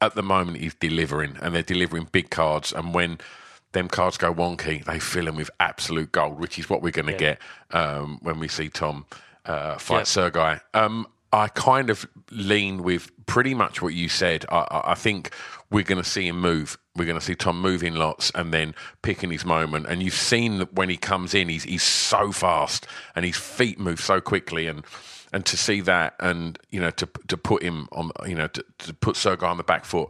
at 0.00 0.14
the 0.14 0.22
moment 0.22 0.56
is 0.58 0.74
delivering, 0.74 1.36
and 1.42 1.54
they're 1.54 1.62
delivering 1.62 2.08
big 2.10 2.30
cards. 2.30 2.72
And 2.72 2.94
when 2.94 3.18
them 3.72 3.86
cards 3.88 4.16
go 4.16 4.32
wonky, 4.32 4.84
they 4.84 4.98
fill 4.98 5.26
them 5.26 5.36
with 5.36 5.50
absolute 5.60 6.10
gold, 6.10 6.40
which 6.40 6.58
is 6.58 6.70
what 6.70 6.80
we're 6.82 6.90
going 6.90 7.06
to 7.06 7.12
get 7.12 7.38
um, 7.72 8.18
when 8.22 8.38
we 8.40 8.48
see 8.48 8.68
Tom 8.68 9.04
uh, 9.44 9.76
fight 9.76 9.98
Yeah. 9.98 10.04
Sergei. 10.04 10.60
Um, 10.74 11.06
I 11.32 11.48
kind 11.48 11.90
of 11.90 12.06
lean 12.30 12.82
with 12.82 13.10
pretty 13.26 13.54
much 13.54 13.80
what 13.80 13.94
you 13.94 14.08
said. 14.08 14.44
I, 14.48 14.82
I, 14.86 14.94
think 14.94 15.32
we're 15.70 15.84
going 15.84 16.02
to 16.02 16.08
see 16.08 16.26
him 16.26 16.40
move. 16.40 16.76
We're 16.96 17.04
going 17.04 17.18
to 17.18 17.24
see 17.24 17.36
Tom 17.36 17.60
moving 17.60 17.94
lots 17.94 18.32
and 18.34 18.52
then 18.52 18.74
picking 19.02 19.30
his 19.30 19.44
moment. 19.44 19.86
And 19.86 20.02
you've 20.02 20.14
seen 20.14 20.58
that 20.58 20.72
when 20.74 20.88
he 20.88 20.96
comes 20.96 21.32
in, 21.32 21.48
he's 21.48 21.62
he's 21.62 21.84
so 21.84 22.32
fast 22.32 22.86
and 23.14 23.24
his 23.24 23.36
feet 23.36 23.78
move 23.78 24.00
so 24.00 24.20
quickly 24.20 24.66
and. 24.66 24.84
And 25.32 25.46
to 25.46 25.56
see 25.56 25.80
that, 25.82 26.16
and 26.18 26.58
you 26.70 26.80
know, 26.80 26.90
to 26.90 27.08
to 27.28 27.36
put 27.36 27.62
him 27.62 27.86
on, 27.92 28.10
you 28.26 28.34
know, 28.34 28.48
to, 28.48 28.64
to 28.78 28.92
put 28.92 29.16
Sergei 29.16 29.46
on 29.46 29.58
the 29.58 29.62
back 29.62 29.84
foot, 29.84 30.08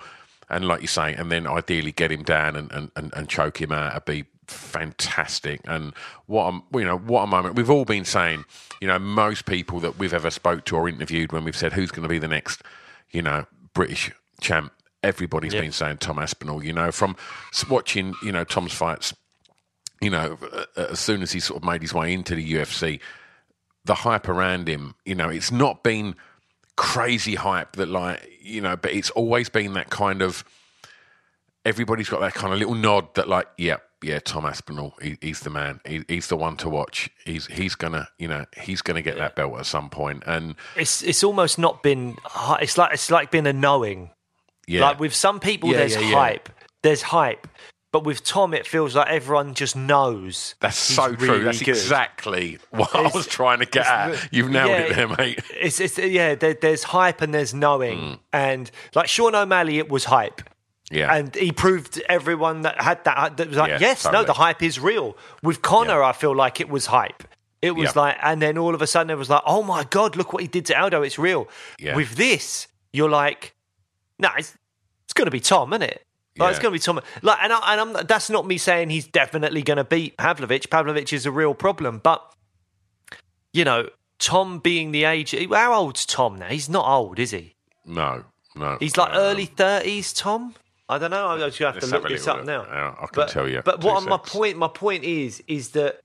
and 0.48 0.66
like 0.66 0.80
you 0.80 0.87
say, 0.87 1.12
and 1.12 1.30
then 1.30 1.46
ideally 1.46 1.92
get 1.92 2.11
him 2.11 2.22
down 2.22 2.56
and, 2.56 2.72
and, 2.72 2.90
and, 2.96 3.12
and 3.14 3.28
choke 3.28 3.61
him 3.61 3.70
out, 3.70 3.92
would 3.92 4.06
be 4.06 4.24
fantastic. 4.50 5.60
And 5.64 5.94
what 6.26 6.52
a 6.52 6.78
you 6.78 6.84
know 6.84 6.98
what 6.98 7.22
a 7.22 7.26
moment. 7.26 7.54
We've 7.54 7.70
all 7.70 7.84
been 7.84 8.04
saying, 8.04 8.44
you 8.80 8.88
know, 8.88 8.98
most 8.98 9.46
people 9.46 9.80
that 9.80 9.98
we've 9.98 10.14
ever 10.14 10.30
spoke 10.30 10.64
to 10.66 10.76
or 10.76 10.88
interviewed 10.88 11.32
when 11.32 11.44
we've 11.44 11.56
said 11.56 11.72
who's 11.72 11.90
going 11.90 12.02
to 12.02 12.08
be 12.08 12.18
the 12.18 12.28
next, 12.28 12.62
you 13.10 13.22
know, 13.22 13.46
British 13.74 14.12
champ. 14.40 14.72
Everybody's 15.02 15.54
been 15.54 15.72
saying 15.72 15.96
Tom 15.96 16.18
Aspinall. 16.18 16.62
You 16.62 16.74
know, 16.74 16.92
from 16.92 17.16
watching 17.70 18.14
you 18.22 18.32
know 18.32 18.44
Tom's 18.44 18.74
fights, 18.74 19.14
you 20.00 20.10
know, 20.10 20.38
as 20.76 21.00
soon 21.00 21.22
as 21.22 21.32
he 21.32 21.40
sort 21.40 21.62
of 21.62 21.66
made 21.66 21.82
his 21.82 21.94
way 21.94 22.12
into 22.12 22.34
the 22.34 22.52
UFC, 22.54 23.00
the 23.84 23.94
hype 23.94 24.28
around 24.28 24.68
him, 24.68 24.94
you 25.04 25.14
know, 25.14 25.28
it's 25.28 25.50
not 25.50 25.82
been 25.82 26.14
crazy 26.76 27.34
hype 27.34 27.76
that 27.76 27.88
like, 27.88 28.26
you 28.40 28.60
know, 28.60 28.76
but 28.76 28.92
it's 28.92 29.10
always 29.10 29.48
been 29.48 29.74
that 29.74 29.90
kind 29.90 30.22
of 30.22 30.44
everybody's 31.64 32.08
got 32.08 32.20
that 32.20 32.34
kind 32.34 32.52
of 32.52 32.58
little 32.58 32.74
nod 32.74 33.14
that 33.14 33.28
like, 33.28 33.46
yeah, 33.58 33.76
yeah, 34.02 34.18
Tom 34.20 34.44
Aspinall, 34.46 34.94
he, 35.02 35.16
he's 35.20 35.40
the 35.40 35.50
man. 35.50 35.80
He, 35.86 36.04
he's 36.08 36.28
the 36.28 36.36
one 36.36 36.56
to 36.58 36.68
watch. 36.68 37.10
He's 37.24 37.46
he's 37.46 37.74
gonna, 37.74 38.08
you 38.18 38.28
know, 38.28 38.44
he's 38.56 38.82
gonna 38.82 39.02
get 39.02 39.16
that 39.18 39.36
belt 39.36 39.58
at 39.58 39.66
some 39.66 39.90
point. 39.90 40.22
And 40.26 40.54
It's 40.76 41.02
it's 41.02 41.22
almost 41.24 41.58
not 41.58 41.82
been. 41.82 42.16
It's 42.60 42.78
like 42.78 42.94
it's 42.94 43.10
like 43.10 43.30
been 43.30 43.46
a 43.46 43.52
knowing. 43.52 44.10
yeah, 44.66 44.80
Like 44.82 45.00
with 45.00 45.14
some 45.14 45.40
people, 45.40 45.70
Yeah, 45.70 45.78
there's 45.78 45.94
yeah, 45.96 46.00
yeah. 46.02 46.14
hype. 46.14 46.48
There's 46.82 47.02
hype. 47.02 47.46
But 47.92 48.04
with 48.04 48.22
Tom, 48.22 48.54
it 48.54 48.68
feels 48.68 48.94
like 48.94 49.08
everyone 49.08 49.54
just 49.54 49.74
knows. 49.74 50.54
that's 50.60 50.76
so 50.76 51.12
true. 51.12 51.26
really 51.28 51.44
That's 51.44 51.58
good. 51.58 51.70
exactly 51.70 52.58
what 52.70 52.94
I 52.94 53.02
was 53.12 53.26
trying 53.26 53.58
to 53.58 53.66
get 53.66 53.84
at. 53.84 54.32
You've 54.32 54.48
nailed 54.48 54.70
yeah, 54.70 54.76
it 54.82 54.94
there, 54.94 55.08
mate. 55.08 55.40
It's, 55.60 55.80
it's 55.80 55.98
yeah. 55.98 56.36
There, 56.36 56.54
there's 56.54 56.84
hype 56.84 57.20
and 57.20 57.34
there's 57.34 57.52
knowing, 57.52 57.98
Mm. 57.98 58.18
and 58.32 58.70
like 58.94 59.08
Sean 59.08 59.34
O'Malley, 59.34 59.78
it 59.78 59.88
was 59.88 60.04
hype. 60.04 60.40
Yeah, 60.90 61.14
And 61.14 61.35
he 61.37 61.53
proved 61.53 62.03
everyone 62.09 62.62
that 62.62 62.81
had 62.81 63.05
that 63.05 63.37
that 63.37 63.48
was 63.48 63.57
like, 63.57 63.70
Yeah, 63.70 63.79
yes, 63.81 64.05
no, 64.11 64.24
the 64.24 64.33
hype 64.33 64.62
is 64.62 64.81
real. 64.81 65.16
With 65.42 65.62
Conor, 65.62 66.03
I 66.03 66.12
feel 66.12 66.35
like 66.35 66.61
it 66.61 66.68
was 66.68 66.87
hype. 66.87 67.22
It 67.62 67.72
was 67.76 67.94
Yeah. 67.94 68.03
like, 68.03 68.16
and 68.22 68.42
then 68.42 68.59
all 68.59 68.74
of 68.74 68.83
a 68.83 68.87
sudden 68.87 69.11
it 69.11 69.16
was 69.18 69.31
like, 69.31 69.42
oh 69.46 69.62
my 69.62 69.85
god, 69.85 70.16
look 70.16 70.33
what 70.33 70.42
he 70.42 70.48
did 70.48 70.66
to 70.66 70.81
Aldo. 70.81 71.03
It's 71.03 71.18
real. 71.18 71.48
Yeah. 71.79 71.94
With 71.94 72.16
this, 72.16 72.66
you're 72.92 73.09
like, 73.11 73.55
no, 74.18 74.31
it's, 74.37 74.57
it's 75.05 75.12
going 75.12 75.26
to 75.26 75.31
be 75.31 75.40
Tom, 75.40 75.72
isn't 75.72 75.83
it? 75.83 76.05
Like, 76.38 76.50
It's 76.50 76.59
going 76.59 76.72
to 76.72 76.76
be 76.76 76.81
Tom. 76.83 77.00
Like, 77.22 77.38
and, 77.42 77.53
I, 77.53 77.72
and 77.72 77.96
I'm, 77.98 78.07
that's 78.07 78.31
not 78.31 78.46
me 78.46 78.57
saying 78.59 78.90
he's 78.90 79.07
definitely 79.07 79.62
going 79.62 79.76
to 79.76 79.85
beat 79.85 80.16
Pavlovich. 80.16 80.70
Pavlovich 80.70 81.12
is 81.12 81.26
a 81.26 81.31
real 81.31 81.55
problem, 81.55 82.00
but 82.03 82.24
you 83.53 83.64
know, 83.64 83.88
Tom 84.18 84.59
being 84.59 84.92
the 84.92 85.05
age, 85.05 85.35
how 85.53 85.74
old's 85.74 86.07
Tom 86.07 86.37
now? 86.38 86.46
He's 86.48 86.68
not 86.68 86.87
old, 86.88 87.18
is 87.18 87.31
he? 87.31 87.55
no, 87.85 88.24
no. 88.55 88.76
He's 88.81 88.96
like 88.96 89.11
Um, 89.11 89.16
early 89.18 89.46
thirties, 89.46 90.12
Tom. 90.12 90.55
I 90.90 90.98
don't 90.98 91.11
know. 91.11 91.29
I'm 91.29 91.38
just 91.38 91.59
have 91.59 91.74
Let's 91.76 91.87
to 91.88 91.92
look 91.92 92.03
have 92.03 92.11
a 92.11 92.14
this 92.14 92.26
little 92.26 92.40
up 92.40 92.46
look. 92.46 92.68
now. 92.68 92.74
Yeah, 92.74 92.90
I 92.98 93.00
can 93.07 93.09
but, 93.14 93.29
tell 93.29 93.48
you. 93.48 93.62
But 93.64 93.81
Two 93.81 93.87
what 93.87 94.03
my 94.05 94.16
secs. 94.18 94.31
point, 94.33 94.57
my 94.59 94.68
point 94.68 95.05
is, 95.05 95.42
is 95.46 95.70
that 95.70 96.00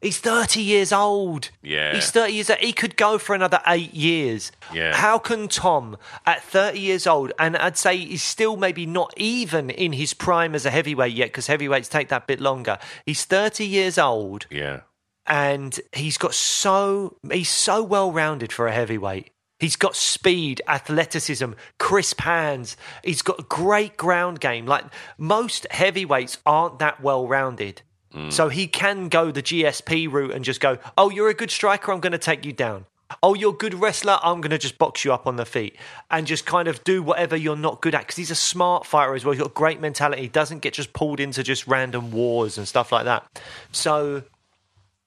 he's 0.00 0.18
30 0.18 0.60
years 0.60 0.92
old. 0.92 1.50
Yeah. 1.62 1.94
he's 1.94 2.10
30 2.10 2.32
years. 2.32 2.50
old. 2.50 2.58
He 2.60 2.72
could 2.72 2.96
go 2.96 3.18
for 3.18 3.34
another 3.34 3.60
eight 3.66 3.94
years. 3.94 4.50
Yeah. 4.72 4.94
How 4.96 5.18
can 5.18 5.48
Tom, 5.48 5.96
at 6.26 6.42
30 6.42 6.78
years 6.80 7.06
old, 7.06 7.32
and 7.38 7.56
I'd 7.56 7.76
say 7.78 7.96
he's 7.96 8.22
still 8.22 8.56
maybe 8.56 8.86
not 8.86 9.12
even 9.16 9.70
in 9.70 9.92
his 9.92 10.14
prime 10.14 10.54
as 10.54 10.64
a 10.66 10.70
heavyweight 10.70 11.12
yet, 11.12 11.26
because 11.26 11.46
heavyweights 11.46 11.88
take 11.88 12.08
that 12.08 12.26
bit 12.26 12.40
longer. 12.40 12.78
He's 13.06 13.24
30 13.24 13.64
years 13.66 13.98
old 13.98 14.46
Yeah, 14.50 14.80
and 15.26 15.78
he's 15.92 16.18
got 16.18 16.34
so 16.34 17.18
he's 17.30 17.50
so 17.50 17.82
well 17.82 18.10
rounded 18.10 18.52
for 18.52 18.66
a 18.66 18.72
heavyweight. 18.72 19.30
He's 19.62 19.76
got 19.76 19.96
speed, 19.96 20.60
athleticism, 20.68 21.52
crisp 21.78 22.20
hands. 22.20 22.76
He's 23.02 23.22
got 23.22 23.38
a 23.40 23.44
great 23.44 23.96
ground 23.96 24.40
game. 24.40 24.66
Like 24.66 24.84
most 25.16 25.66
heavyweights 25.70 26.36
aren't 26.44 26.80
that 26.80 27.00
well 27.00 27.26
rounded. 27.26 27.80
Mm. 28.14 28.30
So 28.30 28.50
he 28.50 28.66
can 28.66 29.08
go 29.08 29.30
the 29.30 29.42
GSP 29.42 30.10
route 30.12 30.32
and 30.32 30.44
just 30.44 30.60
go, 30.60 30.76
"Oh, 30.98 31.08
you're 31.10 31.30
a 31.30 31.34
good 31.34 31.50
striker, 31.50 31.92
I'm 31.92 32.00
going 32.00 32.12
to 32.12 32.18
take 32.18 32.44
you 32.44 32.52
down." 32.52 32.84
Oh, 33.22 33.34
you're 33.34 33.52
a 33.52 33.56
good 33.56 33.74
wrestler. 33.74 34.18
I'm 34.22 34.40
going 34.40 34.50
to 34.50 34.58
just 34.58 34.78
box 34.78 35.04
you 35.04 35.12
up 35.12 35.26
on 35.26 35.36
the 35.36 35.44
feet 35.44 35.76
and 36.10 36.26
just 36.26 36.44
kind 36.46 36.66
of 36.66 36.82
do 36.82 37.02
whatever 37.02 37.36
you're 37.36 37.56
not 37.56 37.80
good 37.82 37.94
at 37.94 38.00
because 38.02 38.16
he's 38.16 38.30
a 38.30 38.34
smart 38.34 38.86
fighter 38.86 39.14
as 39.14 39.24
well. 39.24 39.32
He's 39.32 39.42
got 39.42 39.52
great 39.54 39.80
mentality. 39.80 40.22
He 40.22 40.28
doesn't 40.28 40.60
get 40.60 40.72
just 40.74 40.92
pulled 40.94 41.20
into 41.20 41.42
just 41.42 41.66
random 41.66 42.10
wars 42.10 42.56
and 42.58 42.66
stuff 42.66 42.90
like 42.90 43.04
that. 43.04 43.24
So 43.70 44.22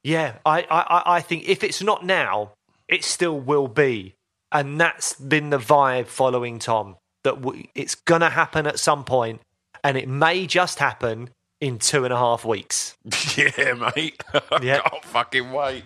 yeah, 0.03 0.37
I, 0.45 0.61
I- 0.69 1.15
I 1.17 1.21
think 1.21 1.49
if 1.49 1.63
it's 1.63 1.81
not 1.81 2.05
now, 2.05 2.51
it 2.87 3.03
still 3.03 3.39
will 3.39 3.67
be, 3.67 4.14
and 4.55 4.79
that's 4.81 5.13
been 5.13 5.49
the 5.51 5.57
vibe 5.59 6.07
following 6.07 6.57
Tom. 6.59 6.95
That 7.23 7.41
w- 7.41 7.65
it's 7.75 7.95
gonna 7.95 8.29
happen 8.29 8.65
at 8.67 8.79
some 8.79 9.03
point, 9.03 9.41
and 9.83 9.97
it 9.97 10.07
may 10.07 10.45
just 10.47 10.79
happen 10.79 11.29
in 11.59 11.79
two 11.79 12.03
and 12.05 12.13
a 12.13 12.17
half 12.17 12.45
weeks. 12.45 12.95
yeah, 13.35 13.73
mate. 13.73 14.23
I 14.33 14.59
Yeah. 14.61 14.79
can't 14.79 15.03
fucking 15.05 15.51
wait. 15.51 15.83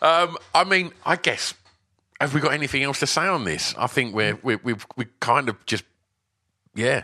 Um, 0.00 0.36
I 0.54 0.64
mean, 0.64 0.92
I 1.04 1.16
guess 1.16 1.54
have 2.20 2.34
we 2.34 2.40
got 2.40 2.52
anything 2.52 2.82
else 2.82 3.00
to 3.00 3.06
say 3.06 3.26
on 3.26 3.44
this? 3.44 3.74
I 3.78 3.86
think 3.88 4.14
we're 4.14 4.36
we 4.42 4.56
we 4.56 4.74
we 4.96 5.06
kind 5.20 5.48
of 5.48 5.64
just 5.66 5.84
yeah. 6.74 7.02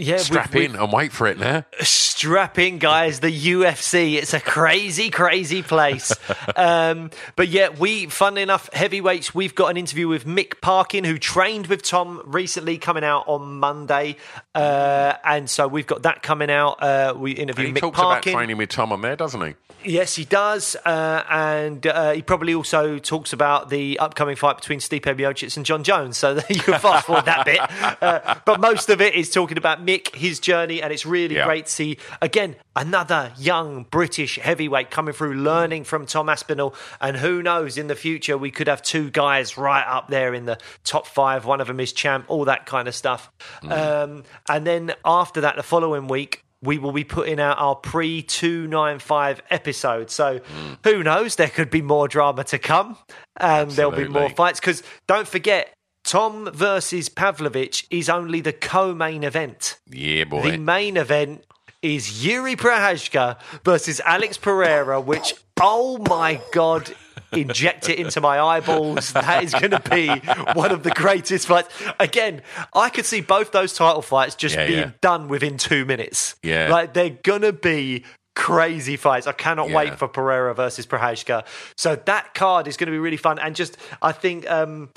Yeah, 0.00 0.14
we've- 0.14 0.24
strap 0.24 0.54
we've- 0.54 0.66
in 0.66 0.76
and 0.76 0.92
wait 0.92 1.12
for 1.12 1.26
it 1.26 1.38
now. 1.38 1.64
Strap 1.80 2.58
in, 2.58 2.78
guys. 2.78 3.20
The 3.20 3.30
UFC. 3.30 4.16
It's 4.16 4.34
a 4.34 4.40
crazy, 4.40 5.10
crazy 5.10 5.62
place. 5.62 6.12
um, 6.56 7.10
but 7.36 7.48
yeah, 7.48 7.68
we, 7.70 8.06
fun 8.06 8.36
enough, 8.38 8.68
heavyweights, 8.72 9.34
we've 9.34 9.54
got 9.54 9.68
an 9.68 9.76
interview 9.76 10.08
with 10.08 10.24
Mick 10.26 10.60
Parkin, 10.60 11.04
who 11.04 11.18
trained 11.18 11.66
with 11.68 11.82
Tom 11.82 12.20
recently, 12.26 12.78
coming 12.78 13.04
out 13.04 13.24
on 13.26 13.58
Monday. 13.60 14.16
Uh, 14.54 15.14
and 15.24 15.48
so 15.48 15.66
we've 15.68 15.86
got 15.86 16.02
that 16.02 16.22
coming 16.22 16.50
out. 16.50 16.82
Uh, 16.82 17.14
we 17.16 17.30
And 17.32 17.40
interview 17.40 17.66
he 17.68 17.72
Mick 17.72 17.80
talks 17.80 17.98
about 17.98 18.10
Parkin. 18.14 18.32
training 18.34 18.56
with 18.56 18.68
Tom 18.70 18.92
on 18.92 19.00
there, 19.02 19.16
doesn't 19.16 19.40
he? 19.40 19.54
Yes, 19.84 20.14
he 20.16 20.24
does, 20.24 20.76
uh, 20.84 21.24
and 21.30 21.86
uh, 21.86 22.12
he 22.12 22.22
probably 22.22 22.54
also 22.54 22.98
talks 22.98 23.32
about 23.32 23.70
the 23.70 23.98
upcoming 23.98 24.36
fight 24.36 24.56
between 24.56 24.78
Stipe 24.78 25.02
Miocic 25.02 25.56
and 25.56 25.64
Jon 25.64 25.82
Jones. 25.82 26.18
So 26.18 26.38
you 26.50 26.60
can 26.60 26.78
fast 26.78 27.06
forward 27.06 27.24
that 27.24 27.44
bit, 27.46 27.60
uh, 28.02 28.36
but 28.44 28.60
most 28.60 28.90
of 28.90 29.00
it 29.00 29.14
is 29.14 29.30
talking 29.30 29.56
about 29.58 29.84
Mick, 29.84 30.14
his 30.14 30.38
journey, 30.40 30.82
and 30.82 30.92
it's 30.92 31.06
really 31.06 31.36
Yeah. 31.36 31.46
great 31.46 31.66
to 31.66 31.72
see 31.72 31.98
again 32.20 32.56
another 32.76 33.32
young 33.38 33.84
British 33.84 34.38
heavyweight 34.38 34.90
coming 34.90 35.14
through, 35.14 35.34
learning 35.34 35.84
from 35.84 36.04
Tom 36.06 36.28
Aspinall, 36.28 36.74
and 37.00 37.16
who 37.16 37.42
knows 37.42 37.78
in 37.78 37.86
the 37.86 37.96
future 37.96 38.36
we 38.36 38.50
could 38.50 38.68
have 38.68 38.82
two 38.82 39.10
guys 39.10 39.56
right 39.56 39.84
up 39.86 40.08
there 40.08 40.34
in 40.34 40.44
the 40.46 40.58
top 40.84 41.06
five. 41.06 41.44
One 41.46 41.60
of 41.60 41.66
them 41.68 41.80
is 41.80 41.92
champ, 41.92 42.26
all 42.28 42.44
that 42.44 42.66
kind 42.66 42.86
of 42.86 42.94
stuff, 42.94 43.30
um, 43.62 44.24
and 44.48 44.66
then 44.66 44.92
after 45.04 45.40
that, 45.40 45.56
the 45.56 45.62
following 45.62 46.06
week 46.06 46.44
we 46.62 46.78
will 46.78 46.92
be 46.92 47.04
putting 47.04 47.40
out 47.40 47.58
our 47.58 47.74
pre 47.74 48.22
295 48.22 49.42
episode. 49.50 50.10
So 50.10 50.40
mm. 50.40 50.78
who 50.84 51.02
knows? 51.02 51.36
There 51.36 51.48
could 51.48 51.70
be 51.70 51.82
more 51.82 52.08
drama 52.08 52.44
to 52.44 52.58
come 52.58 52.96
and 53.36 53.70
there'll 53.70 53.92
be 53.92 54.08
more 54.08 54.30
fights. 54.30 54.60
Because 54.60 54.82
don't 55.06 55.28
forget, 55.28 55.72
Tom 56.04 56.50
versus 56.52 57.08
Pavlovich 57.08 57.86
is 57.90 58.08
only 58.08 58.40
the 58.40 58.52
co 58.52 58.94
main 58.94 59.24
event. 59.24 59.78
Yeah, 59.90 60.24
boy. 60.24 60.50
The 60.50 60.58
main 60.58 60.96
event 60.96 61.44
is 61.82 62.06
Jiri 62.08 62.56
Prochazka 62.56 63.38
versus 63.64 64.00
Alex 64.04 64.36
Pereira, 64.36 65.00
which, 65.00 65.34
oh 65.60 65.98
my 66.08 66.40
God, 66.52 66.94
inject 67.32 67.88
it 67.88 67.98
into 67.98 68.20
my 68.20 68.40
eyeballs. 68.40 69.12
That 69.12 69.44
is 69.44 69.52
going 69.52 69.70
to 69.72 69.80
be 69.90 70.08
one 70.54 70.72
of 70.72 70.82
the 70.82 70.90
greatest 70.90 71.46
fights. 71.46 71.68
Again, 71.98 72.42
I 72.74 72.90
could 72.90 73.06
see 73.06 73.20
both 73.20 73.52
those 73.52 73.74
title 73.74 74.02
fights 74.02 74.34
just 74.34 74.54
Yeah, 74.56 74.66
being 74.66 74.78
yeah. 74.78 74.90
done 75.00 75.28
within 75.28 75.56
two 75.56 75.84
minutes. 75.84 76.34
Yeah. 76.42 76.68
Like, 76.70 76.94
they're 76.94 77.10
going 77.10 77.42
to 77.42 77.52
be 77.52 78.04
crazy 78.36 78.96
fights. 78.96 79.26
I 79.26 79.32
cannot 79.32 79.68
Yeah. 79.70 79.76
wait 79.76 79.98
for 79.98 80.08
Pereira 80.08 80.54
versus 80.54 80.86
Prochazka. 80.86 81.44
So 81.76 81.96
that 81.96 82.34
card 82.34 82.66
is 82.68 82.76
going 82.76 82.86
to 82.86 82.92
be 82.92 82.98
really 82.98 83.16
fun. 83.16 83.38
And 83.38 83.54
just, 83.56 83.76
I 84.02 84.12
think. 84.12 84.48
um 84.50 84.90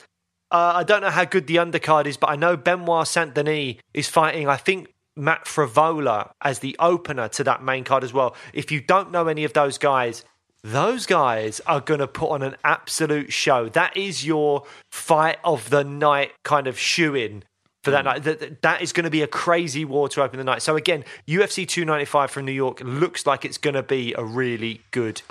uh, 0.52 0.74
I 0.76 0.84
don't 0.84 1.02
know 1.02 1.10
how 1.10 1.26
good 1.26 1.48
the 1.48 1.56
undercard 1.56 2.06
is, 2.06 2.16
but 2.16 2.30
I 2.30 2.36
know 2.36 2.56
Benoit 2.56 3.08
Saint 3.08 3.34
Denis 3.34 3.78
is 3.96 4.08
fighting. 4.08 4.48
I 4.48 4.56
think 4.56 4.88
Matt 5.18 5.46
Frevola 5.46 6.30
as 6.44 6.60
the 6.60 6.76
opener 6.78 7.28
to 7.30 7.44
that 7.46 7.64
main 7.64 7.84
card 7.84 8.04
as 8.04 8.14
well. 8.14 8.36
If 8.54 8.72
you 8.72 8.80
don't 8.80 9.12
know 9.12 9.28
any 9.28 9.46
of 9.46 9.54
those 9.54 9.80
guys, 9.80 10.24
those 10.64 11.06
guys 11.06 11.60
are 11.68 11.82
going 11.82 12.00
to 12.00 12.08
put 12.08 12.30
on 12.30 12.42
an 12.42 12.56
absolute 12.64 13.34
show. 13.34 13.68
That 13.70 13.96
is 13.98 14.26
your 14.26 14.64
fight 14.92 15.38
of 15.44 15.70
the 15.70 15.84
night 15.84 16.32
kind 16.44 16.68
of 16.68 16.80
shoe 16.80 17.16
in 17.16 17.44
for 17.84 17.92
that 17.92 18.06
night. 18.06 18.24
That, 18.24 18.62
that 18.62 18.82
is 18.82 18.94
going 18.94 19.04
to 19.04 19.10
be 19.10 19.22
a 19.22 19.28
crazy 19.28 19.84
war 19.84 20.08
to 20.10 20.24
open 20.24 20.38
the 20.38 20.44
night. 20.44 20.62
So, 20.62 20.76
again, 20.76 21.04
UFC 21.28 21.68
295 21.68 22.32
from 22.32 22.46
New 22.46 22.54
York 22.54 22.80
looks 22.82 23.26
like 23.26 23.44
it's 23.44 23.58
going 23.58 23.74
to 23.74 23.84
be 23.84 24.14
a 24.18 24.24
really 24.24 24.82
good, 24.92 25.22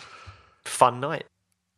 fun 0.65 1.01
night. 1.01 1.25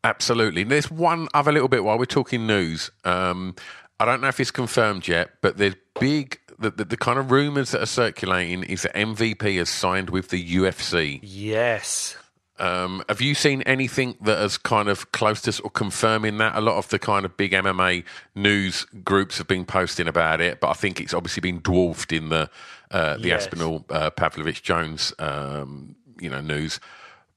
Absolutely. 0.02 0.64
There's 0.64 0.90
one 0.90 1.28
other 1.32 1.52
little 1.52 1.68
bit 1.68 1.84
while 1.84 1.98
we're 1.98 2.04
talking 2.04 2.46
news. 2.46 2.90
Um, 3.04 3.54
I 4.00 4.04
don't 4.04 4.20
know 4.20 4.28
if 4.28 4.40
it's 4.40 4.50
confirmed 4.50 5.06
yet, 5.08 5.30
but 5.40 5.56
there's 5.56 5.76
big. 5.98 6.40
The, 6.58 6.70
the, 6.70 6.84
the 6.84 6.96
kind 6.96 7.18
of 7.18 7.30
rumours 7.30 7.70
that 7.70 7.82
are 7.82 7.86
circulating 7.86 8.62
is 8.64 8.82
that 8.82 8.94
MVP 8.94 9.58
has 9.58 9.68
signed 9.68 10.10
with 10.10 10.28
the 10.28 10.56
UFC. 10.56 11.20
Yes. 11.22 12.16
Um, 12.58 13.02
have 13.08 13.20
you 13.20 13.34
seen 13.34 13.62
anything 13.62 14.16
that 14.20 14.38
is 14.44 14.56
kind 14.58 14.88
of 14.88 15.10
close 15.12 15.40
to 15.42 15.52
sort 15.52 15.66
of 15.66 15.72
confirming 15.72 16.38
that? 16.38 16.54
A 16.54 16.60
lot 16.60 16.76
of 16.76 16.88
the 16.88 16.98
kind 17.00 17.24
of 17.24 17.36
big 17.36 17.52
MMA 17.52 18.04
news 18.34 18.84
groups 19.04 19.38
have 19.38 19.48
been 19.48 19.64
posting 19.64 20.06
about 20.06 20.40
it, 20.40 20.60
but 20.60 20.68
I 20.68 20.74
think 20.74 21.00
it's 21.00 21.12
obviously 21.14 21.40
been 21.40 21.60
dwarfed 21.60 22.12
in 22.12 22.28
the 22.28 22.48
uh, 22.90 23.16
the 23.16 23.28
Yes. 23.28 23.46
Aspinall 23.46 23.84
uh, 23.90 24.10
Pavlovich 24.10 24.62
Jones 24.62 25.12
um, 25.18 25.96
you 26.20 26.30
know 26.30 26.40
news. 26.40 26.78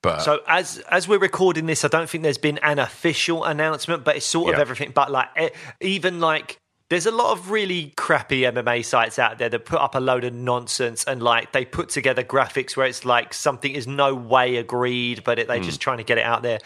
But 0.03 0.19
So 0.21 0.41
as 0.47 0.77
as 0.91 1.07
we're 1.07 1.17
recording 1.17 1.65
this, 1.65 1.83
I 1.83 1.87
don't 1.87 2.07
think 2.07 2.23
there's 2.23 2.37
been 2.37 2.59
an 2.59 2.77
official 2.77 3.43
announcement, 3.43 4.03
but 4.03 4.17
it's 4.17 4.25
sort 4.25 4.49
of 4.49 4.55
Yeah. 4.57 4.61
everything. 4.61 4.91
But 4.91 5.09
like 5.11 5.55
even 5.81 6.19
like 6.19 6.59
there's 6.89 7.05
a 7.05 7.11
lot 7.11 7.33
of 7.33 7.51
really 7.51 7.93
crappy 7.97 8.41
MMA 8.41 8.83
sites 8.85 9.19
out 9.19 9.37
there 9.37 9.49
that 9.49 9.65
put 9.65 9.79
up 9.79 9.95
a 9.95 9.99
load 9.99 10.23
of 10.23 10.33
nonsense 10.33 11.03
and 11.03 11.21
like 11.21 11.51
they 11.51 11.65
put 11.65 11.89
together 11.89 12.23
graphics 12.23 12.77
where 12.77 12.87
it's 12.87 13.03
like 13.03 13.33
something 13.33 13.73
is 13.73 13.87
no 13.87 14.15
way 14.15 14.55
agreed, 14.55 15.23
but 15.23 15.37
it, 15.37 15.47
they're 15.47 15.59
just 15.59 15.81
trying 15.81 15.97
to 15.97 16.03
get 16.03 16.17
it 16.17 16.23
out 16.23 16.43
there. 16.43 16.59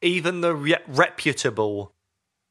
Even 0.00 0.40
the 0.40 0.54
re- 0.54 0.76
reputable 0.88 1.92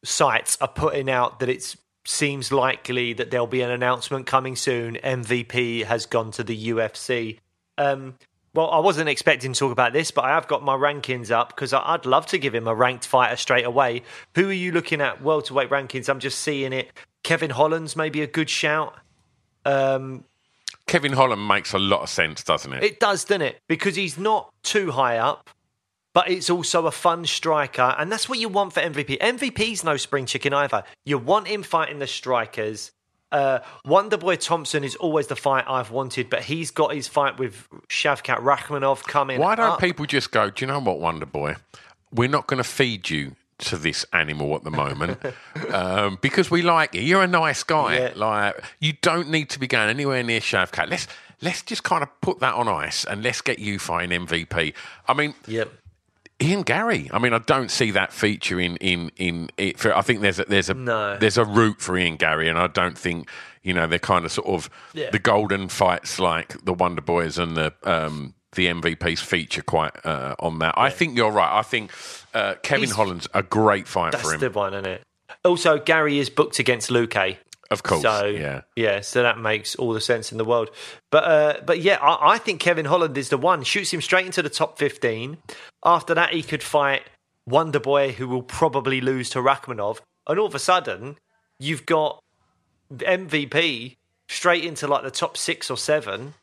sites 0.05 0.57
are 0.61 0.69
putting 0.69 1.09
out 1.09 1.39
that 1.39 1.49
it 1.49 1.75
seems 2.05 2.51
likely 2.51 3.13
that 3.13 3.29
there'll 3.29 3.45
be 3.45 3.61
an 3.61 3.71
announcement 3.71 4.25
coming 4.25 4.55
soon. 4.55 4.95
MVP 4.95 5.83
has 5.83 6.05
gone 6.05 6.31
to 6.31 6.43
the 6.43 6.69
UFC. 6.69 7.39
Um, 7.77 8.15
well, 8.53 8.69
I 8.69 8.79
wasn't 8.79 9.07
expecting 9.07 9.53
to 9.53 9.59
talk 9.59 9.71
about 9.71 9.93
this, 9.93 10.11
but 10.11 10.25
I 10.25 10.29
have 10.29 10.47
got 10.47 10.63
my 10.63 10.75
rankings 10.75 11.31
up 11.31 11.49
because 11.49 11.71
I'd 11.73 12.05
love 12.05 12.25
to 12.27 12.37
give 12.37 12.53
him 12.53 12.67
a 12.67 12.75
ranked 12.75 13.05
fighter 13.05 13.37
straight 13.37 13.65
away. 13.65 14.03
Who 14.35 14.49
are 14.49 14.53
you 14.53 14.71
looking 14.71 14.99
at 14.99 15.21
welterweight 15.21 15.69
rankings? 15.69 16.09
I'm 16.09 16.19
just 16.19 16.39
seeing 16.39 16.73
it. 16.73 16.91
Kevin 17.23 17.51
Holland's 17.51 17.95
maybe 17.95 18.21
a 18.21 18.27
good 18.27 18.49
shout. 18.49 18.95
Um, 19.63 20.25
Kevin 20.87 21.13
Holland 21.13 21.47
makes 21.47 21.73
a 21.73 21.79
lot 21.79 22.01
of 22.01 22.09
sense, 22.09 22.43
doesn't 22.43 22.73
it? 22.73 22.83
it 22.83 22.99
does, 22.99 23.23
doesn't 23.23 23.41
it? 23.41 23.61
Because 23.67 23.95
he's 23.95 24.17
not 24.17 24.53
too 24.63 24.91
high 24.91 25.17
up, 25.17 25.49
but 26.13 26.29
it's 26.29 26.49
also 26.49 26.87
a 26.87 26.91
fun 26.91 27.25
striker, 27.25 27.95
and 27.97 28.11
that's 28.11 28.27
what 28.27 28.39
you 28.39 28.49
want 28.49 28.73
for 28.73 28.81
MVP. 28.81 29.17
MVP's 29.19 29.85
no 29.85 29.95
spring 29.95 30.25
chicken 30.25 30.53
either. 30.53 30.83
You 31.05 31.17
want 31.17 31.47
him 31.47 31.63
fighting 31.63 31.99
the 31.99 32.07
strikers. 32.07 32.91
Uh, 33.31 33.59
Wonderboy 33.85 34.39
Thompson 34.39 34.83
is 34.83 34.95
always 34.95 35.27
the 35.27 35.35
fight 35.35 35.65
I've 35.67 35.91
wanted, 35.91 36.29
but 36.29 36.43
he's 36.43 36.71
got 36.71 36.93
his 36.93 37.07
fight 37.07 37.39
with 37.39 37.67
Shavkat 37.87 38.39
Rakhmonov 38.39 39.03
coming. 39.03 39.39
Why 39.39 39.55
don't 39.55 39.71
up. 39.71 39.79
people 39.79 40.05
just 40.05 40.31
go, 40.31 40.49
do 40.49 40.65
you 40.65 40.71
know 40.71 40.79
what, 40.79 40.99
Wonder 40.99 41.25
Boy? 41.25 41.55
We're 42.13 42.29
not 42.29 42.47
going 42.47 42.61
to 42.61 42.67
feed 42.67 43.09
you 43.09 43.35
to 43.59 43.77
this 43.77 44.05
animal 44.11 44.55
at 44.55 44.63
the 44.63 44.71
moment 44.71 45.19
um, 45.71 46.17
because 46.21 46.51
we 46.51 46.61
like 46.61 46.93
you. 46.93 47.01
You're 47.01 47.23
a 47.23 47.27
nice 47.27 47.63
guy. 47.63 47.97
Yeah. 47.97 48.11
Like 48.15 48.63
you 48.79 48.93
don't 49.01 49.29
need 49.29 49.49
to 49.51 49.59
be 49.59 49.67
going 49.67 49.89
anywhere 49.89 50.23
near 50.23 50.39
Shavkat. 50.39 50.89
Let's 50.89 51.07
let's 51.41 51.61
just 51.61 51.83
kind 51.83 52.03
of 52.03 52.09
put 52.21 52.39
that 52.39 52.55
on 52.55 52.67
ice 52.67 53.05
and 53.05 53.23
let's 53.23 53.41
get 53.41 53.59
you 53.59 53.79
fighting 53.79 54.25
MVP. 54.27 54.73
I 55.07 55.13
mean, 55.13 55.33
Yep. 55.47 55.71
Ian 56.41 56.63
Garry. 56.63 57.09
I 57.13 57.19
mean, 57.19 57.33
I 57.33 57.39
don't 57.39 57.69
see 57.69 57.91
that 57.91 58.11
feature 58.11 58.59
in 58.59 58.77
in 58.77 59.11
in 59.17 59.49
it. 59.57 59.77
For, 59.79 59.95
I 59.95 60.01
think 60.01 60.21
there's 60.21 60.39
a, 60.39 60.45
there's 60.45 60.69
a 60.69 60.73
No. 60.73 61.17
there's 61.17 61.37
a 61.37 61.45
route 61.45 61.81
for 61.81 61.97
Ian 61.97 62.15
Garry, 62.17 62.49
and 62.49 62.57
I 62.57 62.67
don't 62.67 62.97
think 62.97 63.29
you 63.63 63.73
know 63.73 63.85
they're 63.87 63.99
kind 63.99 64.25
of 64.25 64.31
sort 64.31 64.47
of 64.47 64.69
Yeah. 64.93 65.09
the 65.11 65.19
golden 65.19 65.67
fights 65.69 66.19
like 66.19 66.63
the 66.65 66.73
Wonder 66.73 67.01
Boys 67.01 67.37
and 67.37 67.55
the 67.55 67.73
um, 67.83 68.33
the 68.53 68.67
MVPs 68.67 69.19
feature 69.19 69.61
quite 69.61 69.93
uh, 70.05 70.35
on 70.39 70.59
that. 70.59 70.73
I 70.77 70.89
think 70.89 71.15
you're 71.15 71.31
right. 71.31 71.59
I 71.59 71.61
think 71.61 71.91
uh, 72.33 72.55
Kevin 72.63 72.85
He's- 72.85 72.95
Holland's 72.95 73.27
a 73.33 73.43
great 73.43 73.87
fight 73.87 74.15
for 74.17 74.33
him. 74.33 74.39
the 74.39 74.49
one, 74.49 74.73
isn't 74.73 74.85
it? 74.87 75.03
Also, 75.45 75.77
Garry 75.79 76.19
is 76.19 76.29
booked 76.29 76.59
against 76.59 76.91
Luke. 76.91 77.15
of 77.71 77.83
course, 77.83 78.01
So 78.01 78.25
yeah. 78.25 78.61
yeah, 78.75 78.99
so 78.99 79.23
that 79.23 79.37
makes 79.39 79.75
all 79.75 79.93
the 79.93 80.01
sense 80.01 80.31
in 80.33 80.37
the 80.37 80.43
world. 80.43 80.69
But 81.11 81.23
uh, 81.23 81.61
but 81.65 81.79
yeah, 81.79 81.97
I, 82.01 82.33
I 82.33 82.37
think 82.37 82.59
Kevin 82.59 82.85
Holland 82.85 83.17
is 83.17 83.29
the 83.29 83.37
one. 83.37 83.63
Shoots 83.63 83.93
him 83.93 84.01
straight 84.01 84.25
into 84.25 84.41
the 84.41 84.49
top 84.49 84.77
fifteen. 84.77 85.37
After 85.83 86.13
that, 86.13 86.33
he 86.33 86.43
could 86.43 86.63
fight 86.63 87.03
Wonder 87.47 87.79
Boy, 87.79 88.11
who 88.11 88.27
will 88.27 88.43
probably 88.43 89.01
lose 89.01 89.29
to 89.31 89.39
Rakhmonov, 89.39 89.99
and 90.27 90.39
all 90.39 90.45
of 90.45 90.55
a 90.55 90.59
sudden, 90.59 91.17
you've 91.59 91.85
got 91.85 92.19
MVP 92.93 93.97
straight 94.27 94.63
into 94.63 94.87
like 94.87 95.03
the 95.03 95.11
top 95.11 95.37
six 95.37 95.69
or 95.69 95.77
seven. 95.77 96.33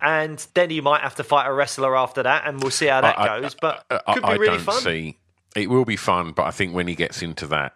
And 0.00 0.46
then 0.52 0.68
he 0.68 0.82
might 0.82 1.00
have 1.00 1.14
to 1.14 1.24
fight 1.24 1.46
a 1.46 1.52
wrestler 1.52 1.96
after 1.96 2.22
that, 2.22 2.46
and 2.46 2.60
we'll 2.62 2.70
see 2.70 2.86
how 2.86 3.00
that 3.00 3.18
I- 3.18 3.40
goes. 3.40 3.54
But 3.54 3.84
I, 3.90 4.12
could 4.14 4.22
be 4.22 4.28
I 4.28 4.34
really 4.34 4.56
don't 4.58 4.64
fun. 4.64 4.80
see. 4.82 5.18
It 5.56 5.70
will 5.70 5.86
be 5.86 5.96
fun, 5.96 6.32
but 6.32 6.44
I 6.44 6.50
think 6.50 6.74
when 6.74 6.86
he 6.86 6.94
gets 6.94 7.22
into 7.22 7.46
that, 7.46 7.74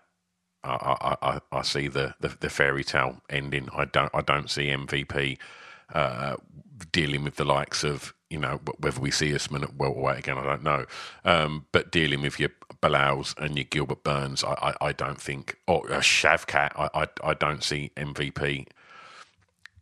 I, 0.62 1.16
I, 1.22 1.30
I, 1.30 1.40
I 1.50 1.62
see 1.62 1.88
the, 1.88 2.14
the, 2.20 2.28
the 2.38 2.50
fairy 2.50 2.84
tale 2.84 3.22
ending. 3.30 3.70
I 3.74 3.86
don't 3.86 4.10
I 4.12 4.20
don't 4.20 4.50
see 4.50 4.66
MVP 4.66 5.38
uh, 5.94 6.36
dealing 6.92 7.24
with 7.24 7.36
the 7.36 7.44
likes 7.44 7.84
of 7.84 8.14
you 8.28 8.38
know 8.38 8.60
whether 8.78 9.00
we 9.00 9.10
see 9.10 9.34
Usman 9.34 9.64
at 9.64 9.74
welterweight 9.76 10.18
again. 10.18 10.38
I 10.38 10.44
don't 10.44 10.62
know, 10.62 10.86
um, 11.24 11.66
but 11.72 11.90
dealing 11.90 12.22
with 12.22 12.38
your 12.38 12.50
Belals 12.80 13.34
and 13.38 13.56
your 13.56 13.64
Gilbert 13.64 14.02
Burns, 14.04 14.42
I, 14.44 14.52
I, 14.80 14.86
I 14.88 14.92
don't 14.92 15.20
think 15.20 15.58
or 15.66 15.92
uh, 15.92 15.98
Shavkat, 15.98 16.72
I, 16.76 16.88
I 16.94 17.06
I 17.22 17.34
don't 17.34 17.62
see 17.62 17.90
MVP 17.96 18.66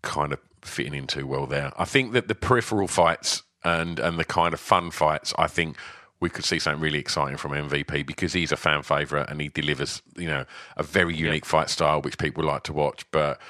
kind 0.02 0.32
of 0.32 0.40
fitting 0.62 0.94
in 0.94 1.06
too 1.06 1.26
well 1.26 1.46
there. 1.46 1.72
I 1.76 1.84
think 1.84 2.12
that 2.12 2.28
the 2.28 2.34
peripheral 2.34 2.88
fights 2.88 3.42
and 3.64 3.98
and 3.98 4.18
the 4.18 4.24
kind 4.24 4.54
of 4.54 4.60
fun 4.60 4.90
fights, 4.90 5.34
I 5.38 5.46
think 5.46 5.76
we 6.20 6.28
could 6.28 6.44
see 6.44 6.58
something 6.58 6.82
really 6.82 6.98
exciting 6.98 7.36
from 7.36 7.52
MVP 7.52 8.04
because 8.06 8.32
he's 8.32 8.50
a 8.50 8.56
fan 8.56 8.82
favourite 8.82 9.30
and 9.30 9.40
he 9.40 9.48
delivers, 9.48 10.02
you 10.16 10.26
know, 10.26 10.44
a 10.76 10.82
very 10.82 11.14
unique 11.14 11.44
fight 11.44 11.70
style 11.70 12.02
which 12.02 12.18
people 12.18 12.42
like 12.44 12.64
to 12.64 12.72
watch. 12.72 13.08
But 13.12 13.40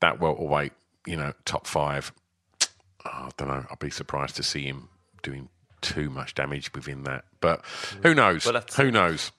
that 0.00 0.20
welterweight, 0.20 0.72
you 1.06 1.16
know, 1.16 1.32
top 1.44 1.66
five, 1.66 2.12
I 3.04 3.30
don't 3.36 3.48
know. 3.48 3.66
I'd 3.70 3.78
be 3.78 3.90
surprised 3.90 4.36
to 4.36 4.42
see 4.42 4.64
him 4.64 4.88
doing 5.22 5.48
too 5.80 6.10
much 6.10 6.34
damage 6.34 6.72
within 6.74 7.04
that. 7.04 7.24
But 7.40 7.64
who 8.02 8.12
mm. 8.12 8.16
knows? 8.16 8.44
Well, 8.44 8.54
that's- 8.54 8.76
who 8.76 8.90
knows? 8.90 9.32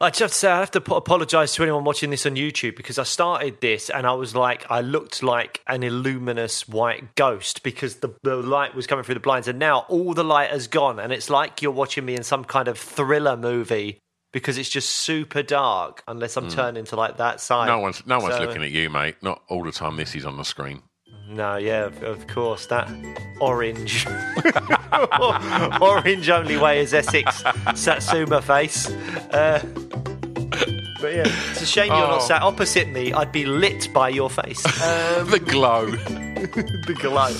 I 0.00 0.10
just 0.10 0.20
have 0.20 0.30
to 0.30 0.36
say, 0.36 0.48
I 0.48 0.60
have 0.60 0.70
to 0.72 0.94
apologise 0.94 1.56
to 1.56 1.64
anyone 1.64 1.82
watching 1.82 2.10
this 2.10 2.24
on 2.24 2.36
YouTube 2.36 2.76
because 2.76 3.00
I 3.00 3.02
started 3.02 3.60
this 3.60 3.90
and 3.90 4.06
I 4.06 4.12
was 4.12 4.32
like, 4.32 4.64
I 4.70 4.80
looked 4.80 5.24
like 5.24 5.60
an 5.66 5.82
illuminous 5.82 6.68
white 6.68 7.16
ghost 7.16 7.64
because 7.64 7.96
the, 7.96 8.14
the 8.22 8.36
light 8.36 8.76
was 8.76 8.86
coming 8.86 9.02
through 9.04 9.16
the 9.16 9.20
blinds, 9.20 9.48
and 9.48 9.58
now 9.58 9.80
all 9.88 10.14
the 10.14 10.22
light 10.22 10.50
has 10.50 10.68
gone, 10.68 11.00
and 11.00 11.12
it's 11.12 11.28
like 11.28 11.62
you're 11.62 11.72
watching 11.72 12.04
me 12.04 12.14
in 12.14 12.22
some 12.22 12.44
kind 12.44 12.68
of 12.68 12.78
thriller 12.78 13.36
movie 13.36 13.98
because 14.32 14.58
it's 14.58 14.68
just 14.68 14.90
super 14.90 15.42
dark 15.42 16.02
unless 16.08 16.36
I'm 16.36 16.48
turning 16.50 16.84
to 16.86 16.96
like 16.96 17.16
that 17.18 17.40
side. 17.40 17.66
No 17.68 17.78
one's 17.78 18.06
no 18.06 18.18
one's 18.20 18.34
So- 18.36 18.42
looking 18.44 18.62
at 18.62 18.70
you, 18.70 18.90
mate. 18.90 19.16
Not 19.22 19.42
all 19.48 19.64
the 19.64 19.72
time. 19.72 19.96
This 19.96 20.14
is 20.14 20.24
on 20.24 20.36
the 20.36 20.44
screen. 20.44 20.82
No, 21.30 21.56
yeah, 21.58 21.84
of, 21.84 22.02
of 22.02 22.26
course. 22.26 22.66
That 22.66 22.88
orange. 23.40 24.06
orange 25.80 26.30
only 26.30 26.56
way 26.56 26.80
is 26.80 26.94
Essex 26.94 27.42
Satsuma 27.74 28.40
face. 28.42 28.88
Uh, 28.90 29.60
but 31.00 31.14
yeah, 31.14 31.24
it's 31.50 31.62
a 31.62 31.66
shame 31.66 31.88
you're 31.88 31.96
Oh. 31.96 32.10
not 32.12 32.22
sat 32.22 32.42
opposite 32.42 32.88
me. 32.88 33.12
I'd 33.12 33.30
be 33.32 33.44
lit 33.44 33.92
by 33.92 34.08
your 34.08 34.30
face. 34.30 34.64
Um, 34.82 35.30
The 35.30 35.38
glow. 35.38 35.86
the 35.90 36.96
glow. 36.98 37.34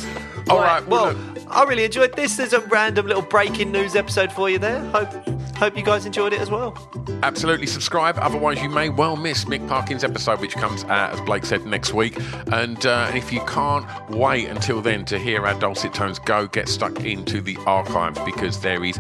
All 0.51 0.61
right, 0.61 0.87
well, 0.87 1.15
well, 1.15 1.47
I 1.49 1.65
really 1.65 1.85
enjoyed 1.85 2.15
this. 2.15 2.37
There's 2.37 2.53
a 2.53 2.61
random 2.61 3.07
little 3.07 3.23
breaking 3.23 3.71
news 3.73 3.97
episode 3.97 4.33
for 4.33 4.49
you 4.49 4.59
there. 4.59 4.81
Hope 4.91 5.27
hope 5.59 5.77
you 5.77 5.83
guys 5.83 6.07
enjoyed 6.07 6.33
it 6.33 6.41
as 6.41 6.51
well. 6.51 6.77
Absolutely 7.25 7.67
subscribe, 7.67 8.17
otherwise 8.19 8.63
you 8.63 8.69
may 8.69 8.89
well 8.89 9.17
miss 9.17 9.45
Mick 9.45 9.67
Parkin's 9.69 10.05
episode, 10.05 10.41
which 10.41 10.55
comes 10.55 10.85
out, 10.85 11.13
as 11.13 11.21
Blake 11.23 11.45
said, 11.45 11.67
next 11.67 11.93
week. 11.93 12.17
And, 12.53 12.87
uh, 12.87 13.07
and 13.09 13.19
if 13.19 13.33
you 13.33 13.41
can't 13.45 13.85
wait 14.11 14.49
until 14.49 14.81
then 14.81 15.05
to 15.07 15.19
hear 15.19 15.45
our 15.45 15.59
dulcet 15.59 15.93
tones, 15.93 16.21
go 16.21 16.47
get 16.47 16.69
stuck 16.69 17.05
into 17.05 17.41
the 17.41 17.57
archives 17.67 18.21
because 18.21 18.61
there 18.61 18.85
is 18.85 18.97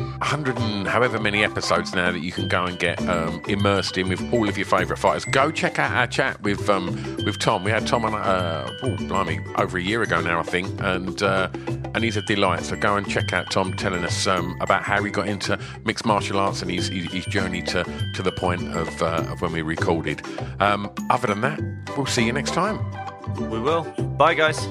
100 0.00 0.58
and 0.58 0.86
however 0.86 1.18
many 1.20 1.44
episodes 1.44 1.94
now 1.94 2.10
that 2.10 2.20
you 2.20 2.32
can 2.32 2.48
go 2.48 2.64
and 2.64 2.78
get 2.78 3.00
um, 3.08 3.42
immersed 3.48 3.98
in 3.98 4.08
with 4.08 4.32
all 4.32 4.48
of 4.48 4.56
your 4.56 4.66
favourite 4.66 4.98
fighters. 4.98 5.24
Go 5.26 5.50
check 5.50 5.78
out 5.78 5.92
our 5.92 6.06
chat 6.06 6.40
with 6.42 6.68
um, 6.68 6.86
with 7.24 7.38
Tom. 7.38 7.64
We 7.64 7.70
had 7.70 7.86
Tom 7.86 8.04
on, 8.04 8.14
uh, 8.14 8.70
oh, 8.82 8.96
blimey, 9.06 9.40
over 9.56 9.78
a 9.78 9.82
year 9.82 10.02
ago 10.02 10.20
now, 10.20 10.40
I 10.40 10.42
think, 10.42 10.68
and 10.80 11.22
uh, 11.22 11.48
and 11.94 12.04
he's 12.04 12.16
a 12.16 12.22
delight. 12.22 12.64
So 12.64 12.76
go 12.76 12.96
and 12.96 13.08
check 13.08 13.32
out 13.32 13.50
Tom 13.50 13.74
telling 13.74 14.04
us 14.04 14.26
um, 14.26 14.56
about 14.60 14.82
how 14.82 15.02
he 15.02 15.10
got 15.10 15.28
into 15.28 15.58
mixed 15.84 16.06
martial 16.06 16.38
arts 16.38 16.62
and 16.62 16.70
his, 16.70 16.88
his, 16.88 17.24
journey 17.26 17.62
to, 17.62 17.84
to 18.14 18.22
the 18.22 18.32
point 18.32 18.74
of, 18.76 19.02
uh, 19.02 19.26
of 19.28 19.42
when 19.42 19.52
we 19.52 19.62
recorded. 19.62 20.22
Um, 20.60 20.90
other 21.10 21.26
than 21.26 21.40
that, 21.42 21.60
we'll 21.96 22.06
see 22.06 22.24
you 22.24 22.32
next 22.32 22.54
time. 22.54 22.78
We 23.50 23.58
will. 23.58 23.82
Bye, 24.16 24.34
guys. 24.34 24.66